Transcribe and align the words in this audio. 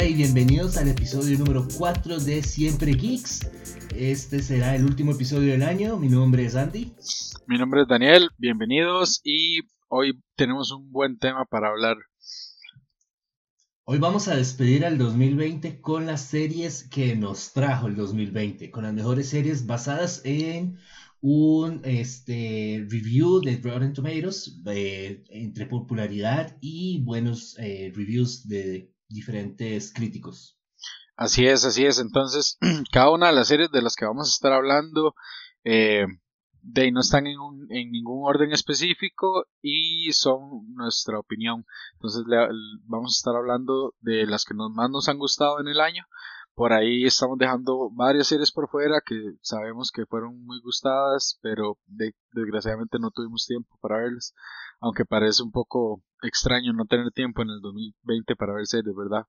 Hola 0.00 0.08
y 0.08 0.14
bienvenidos 0.14 0.78
al 0.78 0.88
episodio 0.88 1.38
número 1.38 1.68
4 1.76 2.20
de 2.20 2.42
Siempre 2.42 2.92
Geeks. 2.92 3.46
Este 3.94 4.42
será 4.42 4.74
el 4.74 4.86
último 4.86 5.12
episodio 5.12 5.52
del 5.52 5.62
año. 5.62 5.98
Mi 5.98 6.08
nombre 6.08 6.46
es 6.46 6.56
Andy. 6.56 6.94
Mi 7.46 7.58
nombre 7.58 7.82
es 7.82 7.88
Daniel. 7.88 8.30
Bienvenidos 8.38 9.20
y 9.24 9.58
hoy 9.88 10.18
tenemos 10.36 10.72
un 10.72 10.90
buen 10.90 11.18
tema 11.18 11.44
para 11.44 11.68
hablar. 11.68 11.98
Hoy 13.84 13.98
vamos 13.98 14.26
a 14.28 14.36
despedir 14.36 14.86
al 14.86 14.96
2020 14.96 15.82
con 15.82 16.06
las 16.06 16.22
series 16.22 16.88
que 16.88 17.14
nos 17.14 17.52
trajo 17.52 17.86
el 17.86 17.94
2020, 17.94 18.70
con 18.70 18.84
las 18.84 18.94
mejores 18.94 19.28
series 19.28 19.66
basadas 19.66 20.22
en 20.24 20.78
un 21.20 21.82
este, 21.84 22.86
review 22.88 23.42
de 23.42 23.60
Rotten 23.62 23.92
Tomatoes 23.92 24.62
eh, 24.64 25.24
entre 25.28 25.66
popularidad 25.66 26.56
y 26.62 27.02
buenos 27.04 27.54
eh, 27.58 27.92
reviews 27.94 28.48
de 28.48 28.89
diferentes 29.10 29.92
críticos. 29.92 30.56
Así 31.16 31.46
es, 31.46 31.64
así 31.64 31.84
es. 31.84 31.98
Entonces, 31.98 32.56
cada 32.92 33.10
una 33.10 33.26
de 33.26 33.34
las 33.34 33.48
series 33.48 33.70
de 33.70 33.82
las 33.82 33.94
que 33.94 34.06
vamos 34.06 34.28
a 34.28 34.34
estar 34.34 34.52
hablando 34.52 35.14
eh, 35.64 36.06
de 36.62 36.92
no 36.92 37.00
están 37.00 37.26
en, 37.26 37.36
en, 37.68 37.90
ningún 37.90 38.26
orden 38.26 38.52
específico 38.52 39.46
y 39.60 40.12
son 40.12 40.72
nuestra 40.74 41.18
opinión. 41.18 41.66
Entonces, 41.94 42.22
vamos 42.84 43.12
a 43.12 43.18
estar 43.18 43.36
hablando 43.36 43.94
de 44.00 44.26
las 44.26 44.44
que 44.44 44.54
más 44.54 44.90
nos 44.90 45.08
han 45.08 45.18
gustado 45.18 45.60
en 45.60 45.68
el 45.68 45.80
año 45.80 46.06
por 46.60 46.74
ahí 46.74 47.06
estamos 47.06 47.38
dejando 47.38 47.88
varias 47.90 48.26
series 48.26 48.52
por 48.52 48.68
fuera 48.68 49.00
que 49.00 49.14
sabemos 49.40 49.90
que 49.90 50.04
fueron 50.04 50.44
muy 50.44 50.60
gustadas, 50.60 51.38
pero 51.40 51.78
desgraciadamente 51.86 52.98
no 52.98 53.10
tuvimos 53.10 53.46
tiempo 53.46 53.78
para 53.80 53.96
verlas. 53.96 54.34
Aunque 54.78 55.06
parece 55.06 55.42
un 55.42 55.52
poco 55.52 56.02
extraño 56.22 56.74
no 56.74 56.84
tener 56.84 57.12
tiempo 57.12 57.40
en 57.40 57.48
el 57.48 57.62
2020 57.62 58.36
para 58.36 58.52
ver 58.52 58.66
series, 58.66 58.94
¿verdad? 58.94 59.24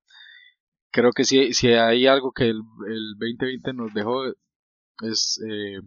Creo 0.91 1.13
que 1.13 1.23
si, 1.23 1.53
si 1.53 1.69
hay 1.69 2.05
algo 2.05 2.33
que 2.33 2.49
el, 2.49 2.63
el 2.89 3.15
2020 3.17 3.75
nos 3.75 3.93
dejó 3.93 4.25
es 5.01 5.41
eh, 5.49 5.79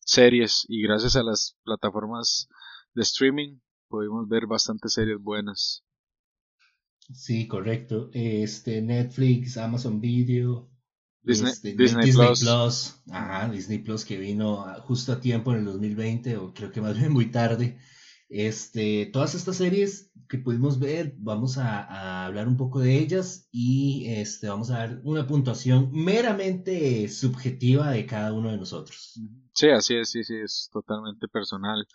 series 0.00 0.66
y 0.68 0.82
gracias 0.82 1.14
a 1.14 1.22
las 1.22 1.56
plataformas 1.62 2.48
de 2.94 3.02
streaming 3.02 3.60
pudimos 3.86 4.28
ver 4.28 4.48
bastantes 4.48 4.94
series 4.94 5.22
buenas. 5.22 5.84
Sí, 7.12 7.46
correcto. 7.46 8.10
Este 8.12 8.82
Netflix, 8.82 9.56
Amazon 9.58 10.00
Video, 10.00 10.68
Disney, 11.28 11.52
este, 11.52 11.74
Disney, 11.74 12.12
Plus. 12.12 13.02
Ajá, 13.10 13.50
Disney 13.50 13.78
Plus 13.80 14.04
que 14.04 14.16
vino 14.16 14.64
justo 14.84 15.12
a 15.12 15.20
tiempo 15.20 15.52
en 15.52 15.58
el 15.58 15.64
2020, 15.66 16.38
o 16.38 16.54
creo 16.54 16.72
que 16.72 16.80
más 16.80 16.98
bien 16.98 17.12
muy 17.12 17.30
tarde. 17.30 17.78
Este, 18.30 19.06
todas 19.12 19.34
estas 19.34 19.56
series 19.56 20.10
que 20.28 20.38
pudimos 20.38 20.78
ver, 20.78 21.14
vamos 21.18 21.58
a, 21.58 22.26
hablar 22.26 22.48
un 22.48 22.56
poco 22.56 22.80
de 22.80 22.98
ellas 22.98 23.48
y 23.50 24.06
este, 24.08 24.48
vamos 24.48 24.70
a 24.70 24.78
dar 24.78 25.00
una 25.04 25.26
puntuación 25.26 25.90
meramente 25.92 27.08
subjetiva 27.08 27.90
de 27.90 28.06
cada 28.06 28.32
uno 28.32 28.50
de 28.50 28.58
nosotros. 28.58 29.18
Sí, 29.54 29.68
así 29.68 29.96
es, 29.96 30.10
sí, 30.10 30.24
sí, 30.24 30.34
es 30.36 30.68
totalmente 30.72 31.28
personal 31.28 31.86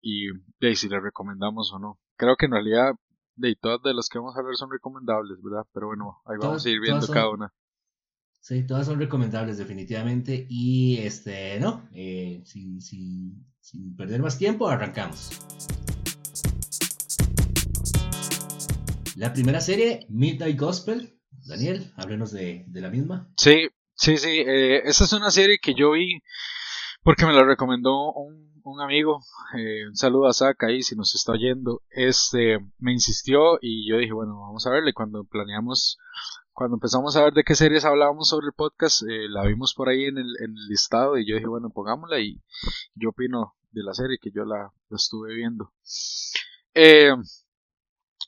y 0.00 0.28
de 0.60 0.76
si 0.76 0.88
le 0.88 1.00
recomendamos 1.00 1.72
o 1.72 1.78
no. 1.78 1.98
Creo 2.16 2.36
que 2.36 2.46
en 2.46 2.52
realidad 2.52 2.94
de 3.36 3.56
todas 3.56 3.82
de 3.82 3.94
las 3.94 4.08
que 4.08 4.18
vamos 4.18 4.36
a 4.36 4.42
ver 4.42 4.56
son 4.56 4.70
recomendables, 4.70 5.42
¿verdad? 5.42 5.66
Pero 5.72 5.88
bueno, 5.88 6.22
ahí 6.26 6.36
vamos 6.38 6.64
a 6.64 6.70
ir 6.70 6.80
viendo 6.80 7.06
cada 7.06 7.30
una. 7.30 7.52
Sí, 8.46 8.66
todas 8.66 8.84
son 8.84 8.98
recomendables 8.98 9.56
definitivamente. 9.56 10.46
Y 10.50 10.98
este, 10.98 11.58
no, 11.60 11.88
eh, 11.94 12.42
sin, 12.44 12.78
sin, 12.82 13.42
sin 13.58 13.96
perder 13.96 14.20
más 14.20 14.36
tiempo, 14.36 14.68
arrancamos. 14.68 15.30
La 19.16 19.32
primera 19.32 19.62
serie, 19.62 20.04
Midnight 20.10 20.60
Gospel. 20.60 21.18
Daniel, 21.46 21.90
háblenos 21.96 22.32
de, 22.32 22.66
de 22.68 22.80
la 22.82 22.90
misma. 22.90 23.32
Sí, 23.38 23.68
sí, 23.94 24.18
sí. 24.18 24.28
Eh, 24.46 24.82
esta 24.84 25.04
es 25.04 25.12
una 25.14 25.30
serie 25.30 25.56
que 25.58 25.72
yo 25.74 25.92
vi 25.92 26.20
porque 27.02 27.24
me 27.24 27.32
la 27.32 27.44
recomendó 27.44 28.12
un, 28.12 28.60
un 28.62 28.80
amigo. 28.82 29.22
Eh, 29.56 29.88
un 29.88 29.96
saludo 29.96 30.26
a 30.28 30.34
Zach 30.34 30.62
ahí 30.64 30.82
si 30.82 30.96
nos 30.96 31.14
está 31.14 31.32
oyendo. 31.32 31.80
Este 31.88 32.58
me 32.76 32.92
insistió 32.92 33.56
y 33.62 33.88
yo 33.88 33.96
dije, 33.96 34.12
bueno, 34.12 34.38
vamos 34.38 34.66
a 34.66 34.70
verle. 34.70 34.92
Cuando 34.92 35.24
planeamos 35.24 35.96
cuando 36.54 36.76
empezamos 36.76 37.16
a 37.16 37.24
ver 37.24 37.34
de 37.34 37.44
qué 37.44 37.54
series 37.54 37.84
hablábamos 37.84 38.28
sobre 38.28 38.46
el 38.46 38.52
podcast, 38.52 39.02
eh, 39.02 39.28
la 39.28 39.44
vimos 39.44 39.74
por 39.74 39.88
ahí 39.88 40.04
en 40.04 40.18
el, 40.18 40.36
en 40.38 40.56
el, 40.56 40.68
listado 40.68 41.18
y 41.18 41.26
yo 41.28 41.34
dije, 41.34 41.48
bueno, 41.48 41.70
pongámosla 41.70 42.20
y 42.20 42.40
yo 42.94 43.10
opino 43.10 43.54
de 43.72 43.82
la 43.82 43.92
serie 43.92 44.18
que 44.22 44.30
yo 44.30 44.44
la, 44.44 44.72
estuve 44.90 45.34
viendo. 45.34 45.72
Eh, 46.72 47.12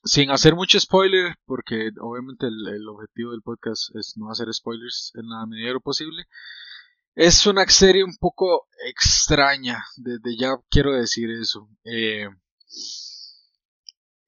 sin 0.04 0.30
hacer 0.30 0.54
mucho 0.54 0.78
spoiler, 0.80 1.36
porque 1.46 1.90
obviamente 2.00 2.46
el, 2.46 2.88
objetivo 2.88 3.30
del 3.30 3.42
podcast 3.42 3.94
es 3.94 4.14
no 4.16 4.30
hacer 4.30 4.52
spoilers 4.52 5.12
en 5.14 5.28
la 5.28 5.46
medida 5.46 5.68
de 5.68 5.74
lo 5.74 5.80
posible. 5.80 6.24
Es 7.14 7.46
una 7.46 7.66
serie 7.66 8.04
un 8.04 8.16
poco 8.16 8.66
extraña, 8.86 9.84
desde 9.96 10.36
ya 10.36 10.56
quiero 10.68 10.92
decir 10.92 11.30
eso. 11.30 11.68
Eh, 11.84 12.28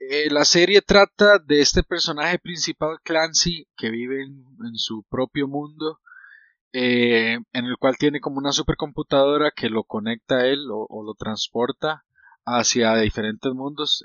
eh, 0.00 0.30
la 0.30 0.44
serie 0.44 0.80
trata 0.80 1.38
de 1.38 1.60
este 1.60 1.82
personaje 1.82 2.38
principal, 2.38 2.98
Clancy, 3.02 3.66
que 3.76 3.90
vive 3.90 4.22
en, 4.22 4.76
su 4.76 5.02
propio 5.08 5.48
mundo, 5.48 6.00
eh, 6.72 7.38
en 7.52 7.64
el 7.64 7.76
cual 7.78 7.96
tiene 7.98 8.20
como 8.20 8.38
una 8.38 8.52
supercomputadora 8.52 9.50
que 9.50 9.68
lo 9.68 9.84
conecta 9.84 10.36
a 10.36 10.46
él 10.46 10.66
o, 10.70 11.02
lo 11.02 11.14
transporta 11.14 12.04
hacia 12.44 12.96
diferentes 12.96 13.52
mundos, 13.52 14.04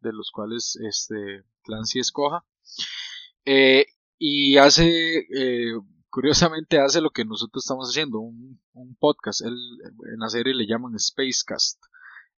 de 0.00 0.12
los 0.12 0.30
cuales 0.30 0.76
este, 0.76 1.42
Clancy 1.64 1.98
escoja. 1.98 2.44
Eh, 3.44 3.86
y 4.18 4.56
hace, 4.58 5.26
curiosamente, 6.08 6.78
hace 6.78 7.00
lo 7.00 7.10
que 7.10 7.24
nosotros 7.24 7.64
estamos 7.64 7.88
haciendo, 7.88 8.20
un, 8.20 8.60
podcast. 8.98 9.42
En 9.42 10.18
la 10.18 10.28
serie 10.28 10.54
le 10.54 10.66
llaman 10.66 10.98
Spacecast. 10.98 11.82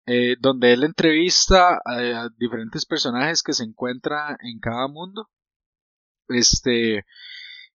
Eh, 0.06 0.36
donde 0.38 0.72
él 0.72 0.84
entrevista 0.84 1.80
a, 1.84 2.28
diferentes 2.38 2.86
personajes 2.86 3.42
que 3.42 3.52
se 3.52 3.64
encuentran 3.64 4.36
en 4.40 4.60
cada 4.60 4.88
mundo. 4.88 5.28
Este, 6.28 7.04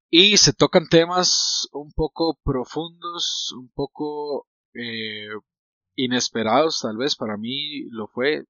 y 0.10 0.38
se 0.38 0.54
tocan 0.54 0.88
temas 0.90 1.68
un 1.74 1.92
poco 1.94 2.38
profundos, 2.44 3.54
un 3.58 3.70
poco 3.72 4.48
eh, 4.74 5.30
inesperados, 5.96 6.82
tal 6.82 6.98
vez 6.98 7.16
para 7.16 7.38
mí 7.38 7.84
lo 7.92 8.08
fue. 8.08 8.46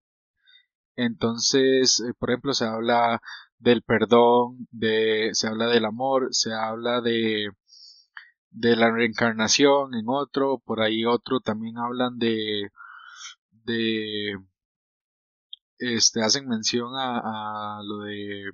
Entonces, 0.96 2.02
eh, 2.02 2.14
por 2.20 2.32
ejemplo, 2.32 2.54
se 2.54 2.66
habla 2.66 3.22
del 3.60 3.84
perdón, 3.84 4.68
de, 4.72 5.32
se 5.34 5.48
habla 5.48 5.68
del 5.68 5.86
amor, 5.86 6.28
se 6.32 6.54
habla 6.54 7.02
de, 7.02 7.50
de 8.52 8.76
la 8.76 8.92
reencarnación 8.92 9.96
en 9.96 10.06
otro, 10.08 10.60
por 10.60 10.82
ahí 10.82 11.06
otro 11.06 11.40
también 11.42 11.78
hablan 11.78 12.18
de 12.20 12.70
de 13.66 14.36
este 15.82 16.24
hacen 16.24 16.48
mención 16.48 16.94
a, 16.96 17.82
lo 17.84 18.00
de 18.00 18.52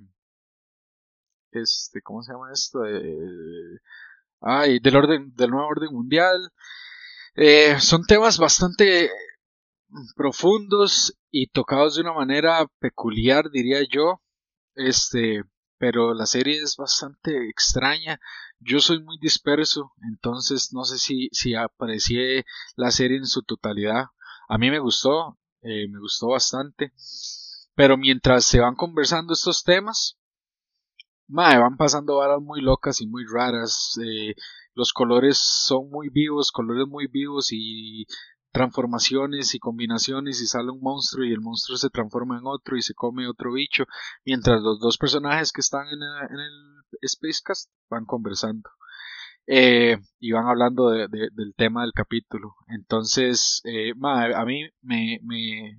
este 1.52 2.00
cómo 2.02 2.22
se 2.22 2.32
llama 2.32 2.52
esto 2.52 2.80
de, 2.80 3.80
ay 4.40 4.78
del 4.80 4.96
orden 4.96 5.34
del 5.34 5.50
nuevo 5.50 5.68
orden 5.68 5.92
mundial. 5.92 6.52
Eh, 7.34 7.78
son 7.80 8.04
temas 8.04 8.38
bastante 8.38 9.10
profundos 10.16 11.16
y 11.30 11.48
tocados 11.48 11.96
de 11.96 12.02
una 12.02 12.12
manera 12.14 12.66
peculiar 12.78 13.50
diría 13.50 13.80
yo. 13.88 14.22
Este 14.74 15.42
pero 15.78 16.12
la 16.14 16.26
serie 16.26 16.60
es 16.60 16.76
bastante 16.76 17.48
extraña. 17.48 18.20
Yo 18.58 18.80
soy 18.80 19.02
muy 19.02 19.18
disperso 19.20 19.92
entonces 20.02 20.72
no 20.72 20.84
sé 20.84 20.98
si 20.98 21.28
si 21.32 21.54
aprecié 21.54 22.44
la 22.76 22.90
serie 22.90 23.18
en 23.18 23.26
su 23.26 23.42
totalidad 23.42 24.06
a 24.48 24.58
mí 24.58 24.70
me 24.70 24.78
gustó, 24.78 25.38
eh, 25.62 25.88
me 25.88 25.98
gustó 26.00 26.28
bastante. 26.28 26.92
Pero 27.74 27.96
mientras 27.96 28.44
se 28.44 28.60
van 28.60 28.74
conversando 28.74 29.34
estos 29.34 29.62
temas, 29.62 30.18
madre, 31.28 31.60
van 31.60 31.76
pasando 31.76 32.16
varas 32.16 32.40
muy 32.40 32.60
locas 32.60 33.00
y 33.00 33.06
muy 33.06 33.24
raras. 33.30 33.98
Eh, 34.02 34.34
los 34.74 34.92
colores 34.92 35.38
son 35.38 35.90
muy 35.90 36.08
vivos, 36.08 36.50
colores 36.50 36.86
muy 36.88 37.06
vivos 37.06 37.48
y 37.52 38.06
transformaciones 38.50 39.54
y 39.54 39.58
combinaciones 39.58 40.40
y 40.40 40.46
sale 40.46 40.70
un 40.70 40.80
monstruo 40.80 41.24
y 41.24 41.32
el 41.32 41.40
monstruo 41.40 41.76
se 41.76 41.90
transforma 41.90 42.38
en 42.38 42.46
otro 42.46 42.76
y 42.76 42.82
se 42.82 42.94
come 42.94 43.28
otro 43.28 43.52
bicho 43.52 43.84
mientras 44.24 44.62
los 44.62 44.80
dos 44.80 44.96
personajes 44.96 45.52
que 45.52 45.60
están 45.60 45.86
en 45.88 46.02
el, 46.02 46.30
en 46.30 46.40
el 46.40 47.08
Spacecast 47.08 47.70
van 47.90 48.06
conversando 48.06 48.70
eh, 49.50 49.96
y 50.20 50.32
van 50.32 50.46
hablando 50.46 50.90
de, 50.90 51.08
del 51.08 51.54
tema 51.56 51.80
del 51.80 51.92
capítulo. 51.92 52.54
Entonces, 52.66 53.62
eh, 53.64 53.92
a 54.02 54.44
mí 54.44 54.68
me, 54.82 55.18
me, 55.22 55.78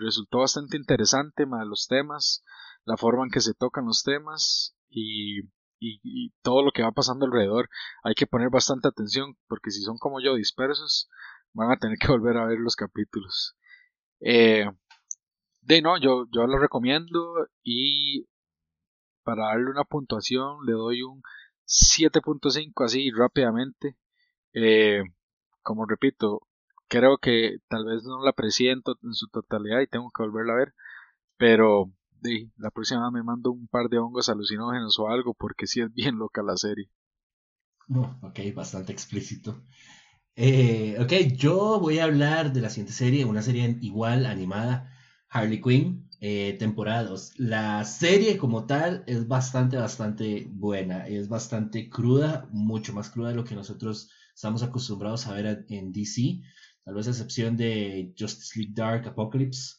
resultó 0.00 0.38
bastante 0.38 0.76
interesante 0.76 1.44
los 1.66 1.88
temas, 1.88 2.44
la 2.84 2.96
forma 2.96 3.24
en 3.24 3.30
que 3.30 3.40
se 3.40 3.54
tocan 3.54 3.86
los 3.86 4.04
temas 4.04 4.76
y, 4.88 5.40
y, 5.80 6.30
todo 6.42 6.62
lo 6.62 6.70
que 6.70 6.82
va 6.82 6.92
pasando 6.92 7.26
alrededor. 7.26 7.68
Hay 8.04 8.14
que 8.14 8.28
poner 8.28 8.50
bastante 8.50 8.86
atención 8.86 9.36
porque 9.48 9.72
si 9.72 9.82
son 9.82 9.98
como 9.98 10.20
yo 10.20 10.36
dispersos, 10.36 11.08
van 11.52 11.72
a 11.72 11.76
tener 11.76 11.98
que 11.98 12.08
volver 12.12 12.36
a 12.36 12.46
ver 12.46 12.60
los 12.60 12.76
capítulos. 12.76 13.56
Eh, 14.20 14.64
de 15.62 15.82
no, 15.82 15.98
yo, 15.98 16.26
yo 16.32 16.46
lo 16.46 16.58
recomiendo 16.58 17.48
y 17.64 18.26
para 19.24 19.46
darle 19.46 19.70
una 19.70 19.84
puntuación 19.84 20.64
le 20.64 20.72
doy 20.72 21.02
un 21.02 21.20
7.5 21.68 22.84
así 22.84 23.10
rápidamente. 23.10 23.96
Eh, 24.54 25.02
como 25.62 25.86
repito, 25.86 26.42
creo 26.88 27.18
que 27.18 27.58
tal 27.68 27.84
vez 27.84 28.04
no 28.04 28.22
la 28.24 28.30
aprecié 28.30 28.72
en, 28.72 28.82
su 29.12 29.28
totalidad 29.28 29.80
y 29.80 29.86
tengo 29.86 30.10
que 30.10 30.22
volverla 30.22 30.54
a 30.54 30.56
ver. 30.56 30.74
Pero 31.36 31.92
la 32.56 32.70
próxima 32.70 33.10
me 33.10 33.22
mando 33.22 33.52
un 33.52 33.68
par 33.68 33.88
de 33.88 33.98
hongos 33.98 34.28
alucinógenos 34.28 34.98
o 34.98 35.08
algo 35.08 35.34
porque 35.34 35.66
sí 35.66 35.80
es 35.80 35.92
bien 35.92 36.18
loca 36.18 36.42
la 36.42 36.56
serie. 36.56 36.90
ok, 38.22 38.40
bastante 38.54 38.92
explícito. 38.92 39.62
Eh, 40.34 40.96
ok, 41.00 41.34
yo 41.36 41.80
voy 41.80 41.98
a 41.98 42.04
hablar 42.04 42.52
de 42.52 42.60
la 42.60 42.70
siguiente 42.70 42.92
serie, 42.92 43.24
una 43.24 43.42
serie 43.42 43.76
igual 43.80 44.24
animada, 44.24 44.92
Harley 45.28 45.60
Quinn, 45.60 46.07
eh, 46.20 46.56
temporada 46.58 47.04
2. 47.04 47.34
La 47.38 47.84
serie 47.84 48.38
como 48.38 48.66
tal 48.66 49.04
es 49.06 49.28
bastante, 49.28 49.76
bastante 49.76 50.48
buena, 50.50 51.06
es 51.06 51.28
bastante 51.28 51.88
cruda, 51.88 52.48
mucho 52.50 52.92
más 52.92 53.10
cruda 53.10 53.30
de 53.30 53.36
lo 53.36 53.44
que 53.44 53.54
nosotros 53.54 54.10
estamos 54.34 54.62
acostumbrados 54.62 55.26
a 55.26 55.34
ver 55.34 55.66
en 55.68 55.92
DC, 55.92 56.40
tal 56.84 56.94
vez 56.94 57.06
a 57.06 57.10
excepción 57.10 57.56
de 57.56 58.14
Justice 58.18 58.58
League 58.58 58.74
Dark 58.74 59.06
Apocalypse, 59.06 59.76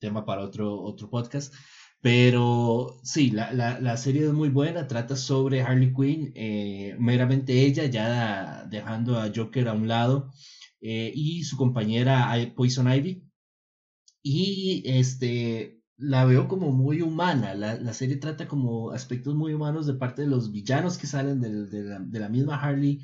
tema 0.00 0.24
para 0.24 0.42
otro, 0.42 0.80
otro 0.80 1.10
podcast. 1.10 1.54
Pero 2.00 3.00
sí, 3.02 3.30
la, 3.30 3.52
la, 3.52 3.96
serie 3.96 4.24
es 4.26 4.32
muy 4.32 4.50
buena, 4.50 4.86
trata 4.86 5.16
sobre 5.16 5.62
Harley 5.62 5.92
Quinn, 5.92 6.32
eh, 6.36 6.94
meramente 6.98 7.52
ella, 7.64 7.86
ya 7.86 8.64
dejando 8.70 9.18
a 9.18 9.32
Joker 9.34 9.68
a 9.68 9.72
un 9.72 9.88
lado, 9.88 10.30
eh, 10.80 11.10
y 11.12 11.42
su 11.42 11.56
compañera 11.56 12.32
Poison 12.54 12.92
Ivy. 12.92 13.27
Y 14.30 14.82
este, 14.84 15.80
la 15.96 16.26
veo 16.26 16.48
como 16.48 16.70
muy 16.70 17.00
humana, 17.00 17.54
la, 17.54 17.92
serie 17.94 18.16
trata 18.16 18.46
como 18.46 18.90
aspectos 18.90 19.34
muy 19.34 19.54
humanos 19.54 19.86
de 19.86 19.94
parte 19.94 20.20
de 20.20 20.28
los 20.28 20.52
villanos 20.52 20.98
que 20.98 21.06
salen 21.06 21.40
de, 21.40 22.20
la, 22.20 22.28
misma 22.28 22.60
Harley, 22.60 23.00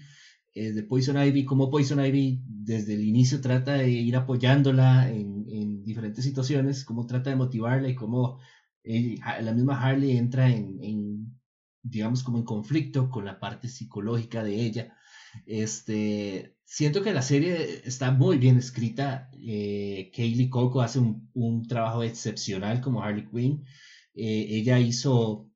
eh, 0.53 0.73
de 0.73 0.83
Poison 0.83 1.17
Ivy, 1.17 1.47
como 1.47 1.71
Poison 1.71 2.05
Ivy 2.05 2.43
desde 2.47 2.93
el 2.93 3.05
inicio 3.05 3.41
trata 3.41 3.73
de 3.73 3.89
ir 3.91 4.17
apoyándola 4.17 5.11
en, 5.11 5.47
en 5.49 5.83
diferentes 5.83 6.23
situaciones, 6.23 6.85
cómo 6.85 7.07
trata 7.07 7.31
de 7.31 7.37
motivarla 7.37 7.89
y 7.89 7.95
cómo 7.95 8.39
la 8.85 9.53
misma 9.53 9.81
Harley 9.81 10.19
entra 10.19 10.51
en, 10.51 11.41
digamos, 11.83 12.23
como 12.23 12.37
en 12.37 12.45
conflicto 12.45 13.09
con 13.09 13.25
la 13.25 13.41
parte 13.41 13.69
psicológica 13.69 14.45
de 14.45 14.61
ella. 14.61 14.95
Este, 15.47 16.54
siento 16.65 17.03
que 17.03 17.13
la 17.13 17.23
serie 17.23 17.83
está 17.85 18.11
muy 18.11 18.39
bien 18.39 18.59
escrita. 18.59 19.31
Eh, 19.41 20.11
Kaylee 20.15 20.51
Coco 20.51 20.81
hace 20.83 20.99
un, 20.99 21.67
trabajo 21.69 22.03
excepcional 22.03 22.81
como 22.81 23.03
Harley 23.03 23.27
Quinn. 23.31 23.65
Eh, 24.15 24.47
ella 24.51 24.79
hizo 24.79 25.51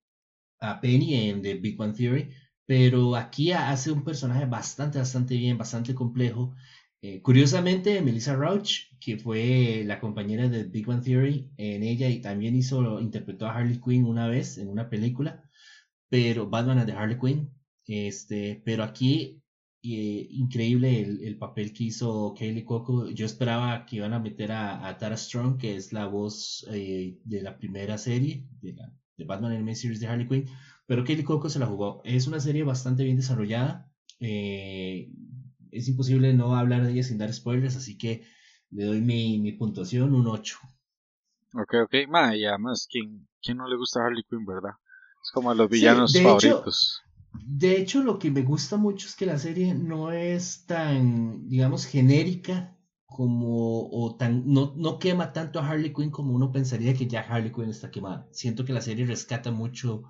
a 0.61 0.81
Penny 0.81 1.15
en 1.31 1.43
The 1.43 1.55
Big 1.55 1.81
One 1.81 1.95
Theory, 1.95 2.31
pero 2.67 3.17
aquí 3.17 3.53
hace 3.53 3.91
un 3.93 4.05
personaje 4.05 4.47
bastante, 4.47 4.99
bastante 4.99 5.37
bien, 5.37 5.59
bastante 5.59 5.95
complejo. 5.95 6.55
Eh, 7.01 7.23
curiosamente, 7.23 8.01
Melissa 8.03 8.35
Rauch, 8.35 8.91
que 9.01 9.19
fue 9.19 9.85
la 9.87 10.01
compañera 10.01 10.49
de 10.49 10.65
Big 10.65 10.87
Bang 10.87 11.03
Theory, 11.03 11.49
en 11.57 11.83
ella 11.85 12.09
y 12.09 12.21
también 12.21 12.57
hizo, 12.57 13.01
interpretó 13.01 13.47
a 13.47 13.55
Harley 13.57 13.81
Quinn 13.81 14.05
una 14.05 14.27
vez 14.29 14.59
en 14.59 14.69
una 14.69 14.91
película, 14.91 15.43
pero 16.09 16.49
Batman 16.49 16.87
de 16.87 16.93
Harley 16.93 17.19
Quinn. 17.19 17.51
Este, 17.87 18.61
pero 18.65 18.85
aquí, 18.85 19.41
eh, 19.83 20.27
increíble 20.31 21.01
el, 21.01 21.39
papel 21.39 21.73
que 21.73 21.85
hizo 21.85 22.35
Kaylee 22.37 22.65
Coco. 22.65 23.09
Yo 23.11 23.27
esperaba 23.27 23.87
que 23.87 23.97
iban 23.97 24.13
a 24.13 24.19
meter 24.19 24.51
a, 24.53 24.97
Tara 24.99 25.17
Strong, 25.17 25.59
que 25.59 25.77
es 25.77 25.93
la 25.93 26.07
voz 26.07 26.67
eh, 26.73 27.19
de 27.25 27.43
la 27.43 27.57
primera 27.59 27.97
serie 27.97 28.49
de, 28.61 28.73
la, 28.73 28.93
de 29.17 29.25
Batman 29.25 29.53
Animated 29.53 29.81
Series 29.81 30.01
de 30.01 30.09
Harley 30.09 30.27
Quinn, 30.27 30.47
pero 30.87 31.05
Kaylee 31.05 31.25
Coco 31.25 31.49
se 31.49 31.61
la 31.61 31.67
jugó. 31.67 32.03
Es 32.05 32.27
una 32.27 32.41
serie 32.41 32.65
bastante 32.65 33.05
bien 33.05 33.17
desarrollada. 33.17 33.89
Eh, 34.21 35.13
es 35.71 35.87
imposible 35.87 36.35
no 36.35 36.57
hablar 36.57 36.85
de 36.85 36.93
ella 36.93 37.03
sin 37.05 37.19
dar 37.19 37.33
spoilers, 37.33 37.77
así 37.77 37.97
que 37.97 38.25
le 38.71 38.85
doy 38.85 39.01
mi, 39.01 39.53
puntuación, 39.53 40.13
un 40.13 40.27
8. 40.27 40.59
Ok, 41.55 41.75
ok, 41.85 41.95
ma, 42.09 42.37
y 42.37 42.45
además, 42.45 42.89
¿quién, 42.91 43.29
¿quién 43.41 43.59
no 43.59 43.69
le 43.69 43.77
gusta 43.77 44.05
Harley 44.05 44.25
Quinn, 44.29 44.45
verdad? 44.45 44.73
Es 45.23 45.31
como 45.31 45.51
a 45.51 45.55
los 45.55 45.69
villanos 45.69 46.13
favoritos. 46.21 47.03
De 47.46 47.76
hecho, 47.76 48.02
lo 48.02 48.19
que 48.19 48.31
me 48.31 48.43
gusta 48.43 48.76
mucho 48.76 49.06
es 49.06 49.17
que 49.17 49.26
la 49.26 49.38
serie 49.38 49.75
no 49.75 50.12
es 50.12 50.67
tan, 50.67 51.49
digamos, 51.49 51.87
genérica 51.87 52.76
como, 53.06 53.88
o 53.90 54.17
tan, 54.17 54.52
no, 54.52 54.75
no 54.76 54.99
quema 54.99 55.32
tanto 55.32 55.58
a 55.58 55.69
Harley 55.69 55.93
Quinn 55.93 56.11
como 56.11 56.35
uno 56.35 56.52
pensaría 56.52 56.94
que 56.94 57.06
ya 57.06 57.20
Harley 57.20 57.52
Quinn 57.52 57.70
está 57.70 57.90
quemada. 57.90 58.29
Siento 58.32 58.64
que 58.64 58.73
la 58.73 58.81
serie 58.81 59.06
rescata 59.06 59.50
mucho 59.50 60.05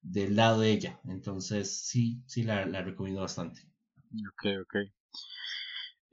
del 0.00 0.36
lado 0.36 0.60
de 0.60 0.70
ella, 0.70 1.00
entonces 1.04 1.84
sí, 1.86 2.22
sí 2.26 2.42
la, 2.42 2.66
la 2.66 2.82
recomiendo 2.82 3.22
bastante. 3.22 3.62
Ok, 4.28 4.46
ok. 4.62 4.76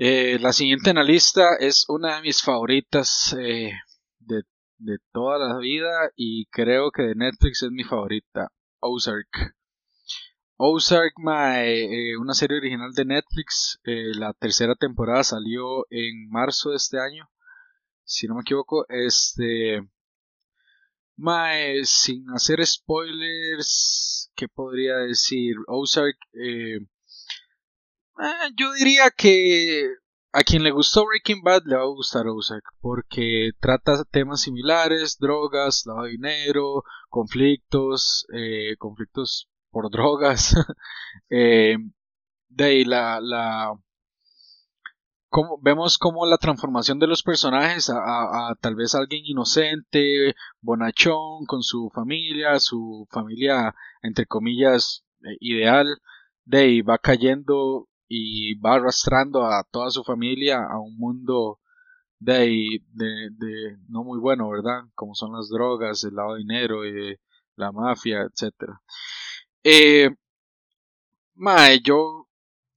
Eh, 0.04 0.40
la 0.40 0.52
siguiente 0.52 0.90
en 0.90 0.96
la 0.96 1.04
lista 1.04 1.58
es 1.60 1.86
una 1.88 2.16
de 2.16 2.22
mis 2.24 2.42
favoritas 2.42 3.36
eh, 3.40 3.72
de, 4.20 4.98
toda 5.12 5.38
la 5.38 5.60
vida 5.60 6.10
y 6.16 6.48
creo 6.48 6.90
que 6.90 7.04
de 7.04 7.14
Netflix 7.14 7.62
es 7.62 7.70
mi 7.70 7.84
favorita, 7.84 8.52
Ozark. 8.80 9.54
Ozark, 10.64 11.14
eh, 11.66 12.16
una 12.18 12.36
serie 12.36 12.58
original 12.58 12.94
de 12.94 13.06
Netflix. 13.06 13.80
la 13.84 14.34
tercera 14.34 14.76
temporada 14.76 15.24
salió 15.24 15.88
en 15.90 16.30
marzo 16.30 16.70
de 16.70 16.76
este 16.76 17.00
año, 17.00 17.28
si 18.04 18.28
no 18.28 18.36
me 18.36 18.42
equivoco. 18.42 18.86
Este, 18.88 19.82
sin 21.84 22.30
hacer 22.30 22.64
spoilers, 22.64 24.32
¿qué 24.36 24.48
podría 24.48 24.98
decir? 24.98 25.56
Ozark 25.68 26.18
eh, 26.34 26.80
yo 28.56 28.72
diría 28.74 29.10
que 29.10 29.90
a 30.32 30.44
quien 30.44 30.62
le 30.62 30.70
gustó 30.70 31.06
Breaking 31.08 31.42
Bad 31.42 31.64
le 31.66 31.76
va 31.76 31.82
a 31.82 31.86
gustar 31.86 32.28
Ozark 32.28 32.64
porque 32.82 33.52
trata 33.60 34.04
temas 34.06 34.42
similares, 34.42 35.18
drogas, 35.20 35.88
lavado 35.88 36.06
de 36.06 36.12
dinero, 36.12 36.84
conflictos, 37.10 38.28
eh, 38.32 38.76
conflictos 38.78 39.51
por 39.72 39.90
drogas. 39.90 40.56
eh, 41.30 41.78
de 42.50 42.64
ahí 42.64 42.86
la, 42.86 43.20
la 43.22 43.74
como, 45.30 45.58
vemos 45.62 45.98
como 45.98 46.26
la 46.26 46.38
transformación 46.38 47.00
de 47.00 47.08
los 47.08 47.24
personajes 47.24 47.90
a, 47.90 48.54
tal 48.60 48.76
vez 48.76 48.94
alguien 48.96 49.24
inocente, 49.26 50.36
bonachón, 50.62 51.46
con 51.48 51.64
su 51.64 51.90
familia, 51.94 52.60
su 52.60 53.08
familia 53.10 53.74
entre 54.02 54.26
comillas 54.26 55.06
eh, 55.24 55.38
ideal, 55.40 55.88
de 56.46 56.58
ahí 56.60 56.82
va 56.82 56.98
cayendo 56.98 57.88
y 58.10 58.56
va 58.60 58.76
arrastrando 58.76 59.46
a 59.46 59.64
toda 59.72 59.90
su 59.90 60.04
familia 60.04 60.66
a 60.70 60.80
un 60.80 60.98
mundo 60.98 61.60
de, 62.20 62.82
de, 62.94 63.30
de 63.32 63.78
no 63.88 64.04
muy 64.04 64.20
bueno, 64.20 64.50
¿verdad? 64.50 64.84
Como 64.96 65.16
son 65.16 65.32
las 65.34 65.50
drogas, 65.50 66.04
el 66.04 66.16
lavado 66.16 66.36
de 66.36 66.40
dinero, 66.42 66.84
eh, 66.84 67.20
la 67.56 67.72
mafia, 67.72 68.24
etcétera. 68.24 68.82
Eh, 69.64 70.10
mae, 71.36 71.80
yo 71.82 72.28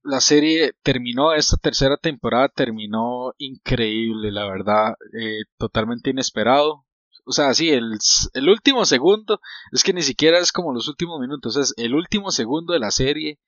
la 0.03 0.21
serie 0.21 0.73
terminó, 0.83 1.33
esta 1.33 1.57
tercera 1.57 1.97
temporada 1.97 2.49
terminó 2.49 3.33
increíble, 3.37 4.31
la 4.31 4.45
verdad, 4.47 4.93
eh, 5.19 5.43
totalmente 5.57 6.11
inesperado. 6.11 6.85
O 7.25 7.31
sea, 7.31 7.53
sí, 7.55 7.69
el, 7.71 7.97
el 8.33 8.49
último 8.49 8.85
segundo, 8.85 9.39
es 9.71 9.83
que 9.83 9.93
ni 9.93 10.03
siquiera 10.03 10.39
es 10.39 10.51
como 10.51 10.73
los 10.73 10.87
últimos 10.87 11.19
minutos, 11.19 11.57
es 11.57 11.73
el 11.77 11.95
último 11.95 12.31
segundo 12.31 12.73
de 12.73 12.79
la 12.79 12.91
serie 12.91 13.39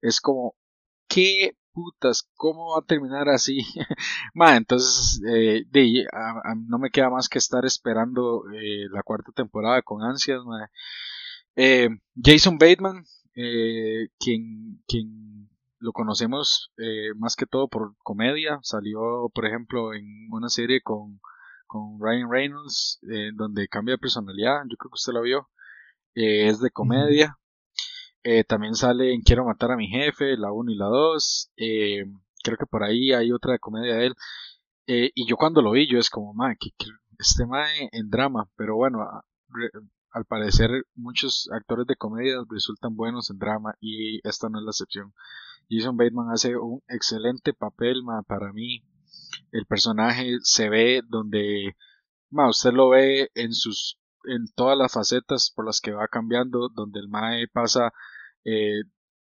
es 0.00 0.20
como 0.20 0.54
qué 1.08 1.52
putas, 1.72 2.28
¿cómo 2.36 2.72
va 2.72 2.80
a 2.80 2.86
terminar 2.86 3.28
así? 3.28 3.60
ma, 4.34 4.56
entonces, 4.56 5.20
eh, 5.28 5.64
no 6.68 6.78
me 6.78 6.90
queda 6.90 7.10
más 7.10 7.28
que 7.28 7.38
estar 7.38 7.64
esperando 7.64 8.44
eh, 8.52 8.88
la 8.90 9.02
cuarta 9.02 9.32
temporada 9.32 9.82
con 9.82 10.02
ansias. 10.02 10.40
Eh, 11.56 11.88
Jason 12.22 12.58
Bateman, 12.58 13.04
quien, 13.34 14.82
quien 14.86 15.48
lo 15.78 15.92
conocemos 15.92 16.72
más 17.16 17.36
que 17.36 17.46
todo 17.46 17.68
por 17.68 17.96
comedia, 18.02 18.58
salió, 18.62 19.30
por 19.34 19.46
ejemplo, 19.46 19.94
en 19.94 20.28
una 20.30 20.48
serie 20.48 20.82
con, 20.82 21.20
con 21.66 21.98
Ryan 22.00 22.30
Reynolds, 22.30 23.00
donde 23.34 23.68
cambia 23.68 23.94
de 23.94 23.98
personalidad, 23.98 24.62
yo 24.68 24.76
creo 24.76 24.90
que 24.90 24.94
usted 24.94 25.12
lo 25.12 25.22
vio. 25.22 25.48
es 26.14 26.60
de 26.60 26.70
comedia. 26.70 27.40
Eh, 28.22 28.44
también 28.44 28.74
sale 28.74 29.14
en 29.14 29.22
Quiero 29.22 29.44
matar 29.46 29.72
a 29.72 29.76
mi 29.76 29.88
jefe, 29.88 30.36
la 30.36 30.52
1 30.52 30.72
y 30.72 30.76
la 30.76 30.86
2. 30.86 31.52
Eh, 31.56 32.04
creo 32.44 32.56
que 32.58 32.66
por 32.66 32.82
ahí 32.84 33.12
hay 33.12 33.32
otra 33.32 33.58
comedia 33.58 33.96
de 33.96 34.06
él. 34.06 34.14
Eh, 34.86 35.10
y 35.14 35.26
yo 35.28 35.36
cuando 35.36 35.62
lo 35.62 35.72
vi, 35.72 35.88
yo 35.90 35.98
es 35.98 36.10
como, 36.10 36.34
man, 36.34 36.56
que, 36.58 36.70
este 37.18 37.46
mae 37.46 37.88
en 37.92 38.10
drama. 38.10 38.48
Pero 38.56 38.76
bueno, 38.76 38.98
al 40.12 40.24
parecer 40.24 40.70
muchos 40.94 41.48
actores 41.52 41.86
de 41.86 41.96
comedia 41.96 42.36
resultan 42.48 42.96
buenos 42.96 43.30
en 43.30 43.38
drama 43.38 43.74
y 43.80 44.26
esta 44.26 44.48
no 44.48 44.58
es 44.58 44.64
la 44.64 44.70
excepción. 44.70 45.14
Jason 45.70 45.96
Bateman 45.96 46.30
hace 46.32 46.56
un 46.56 46.82
excelente 46.88 47.52
papel 47.52 48.02
para 48.26 48.52
mí. 48.52 48.82
El 49.52 49.66
personaje 49.66 50.38
se 50.42 50.68
ve 50.68 51.02
donde 51.08 51.76
ma, 52.30 52.48
usted 52.48 52.72
lo 52.72 52.90
ve 52.90 53.30
en 53.34 53.52
sus 53.52 53.98
en 54.24 54.46
todas 54.54 54.76
las 54.76 54.92
facetas 54.92 55.50
por 55.54 55.66
las 55.66 55.80
que 55.80 55.92
va 55.92 56.08
cambiando, 56.08 56.68
donde 56.68 57.00
el 57.00 57.08
Mae 57.08 57.48
pasa 57.48 57.92
eh, 58.44 58.82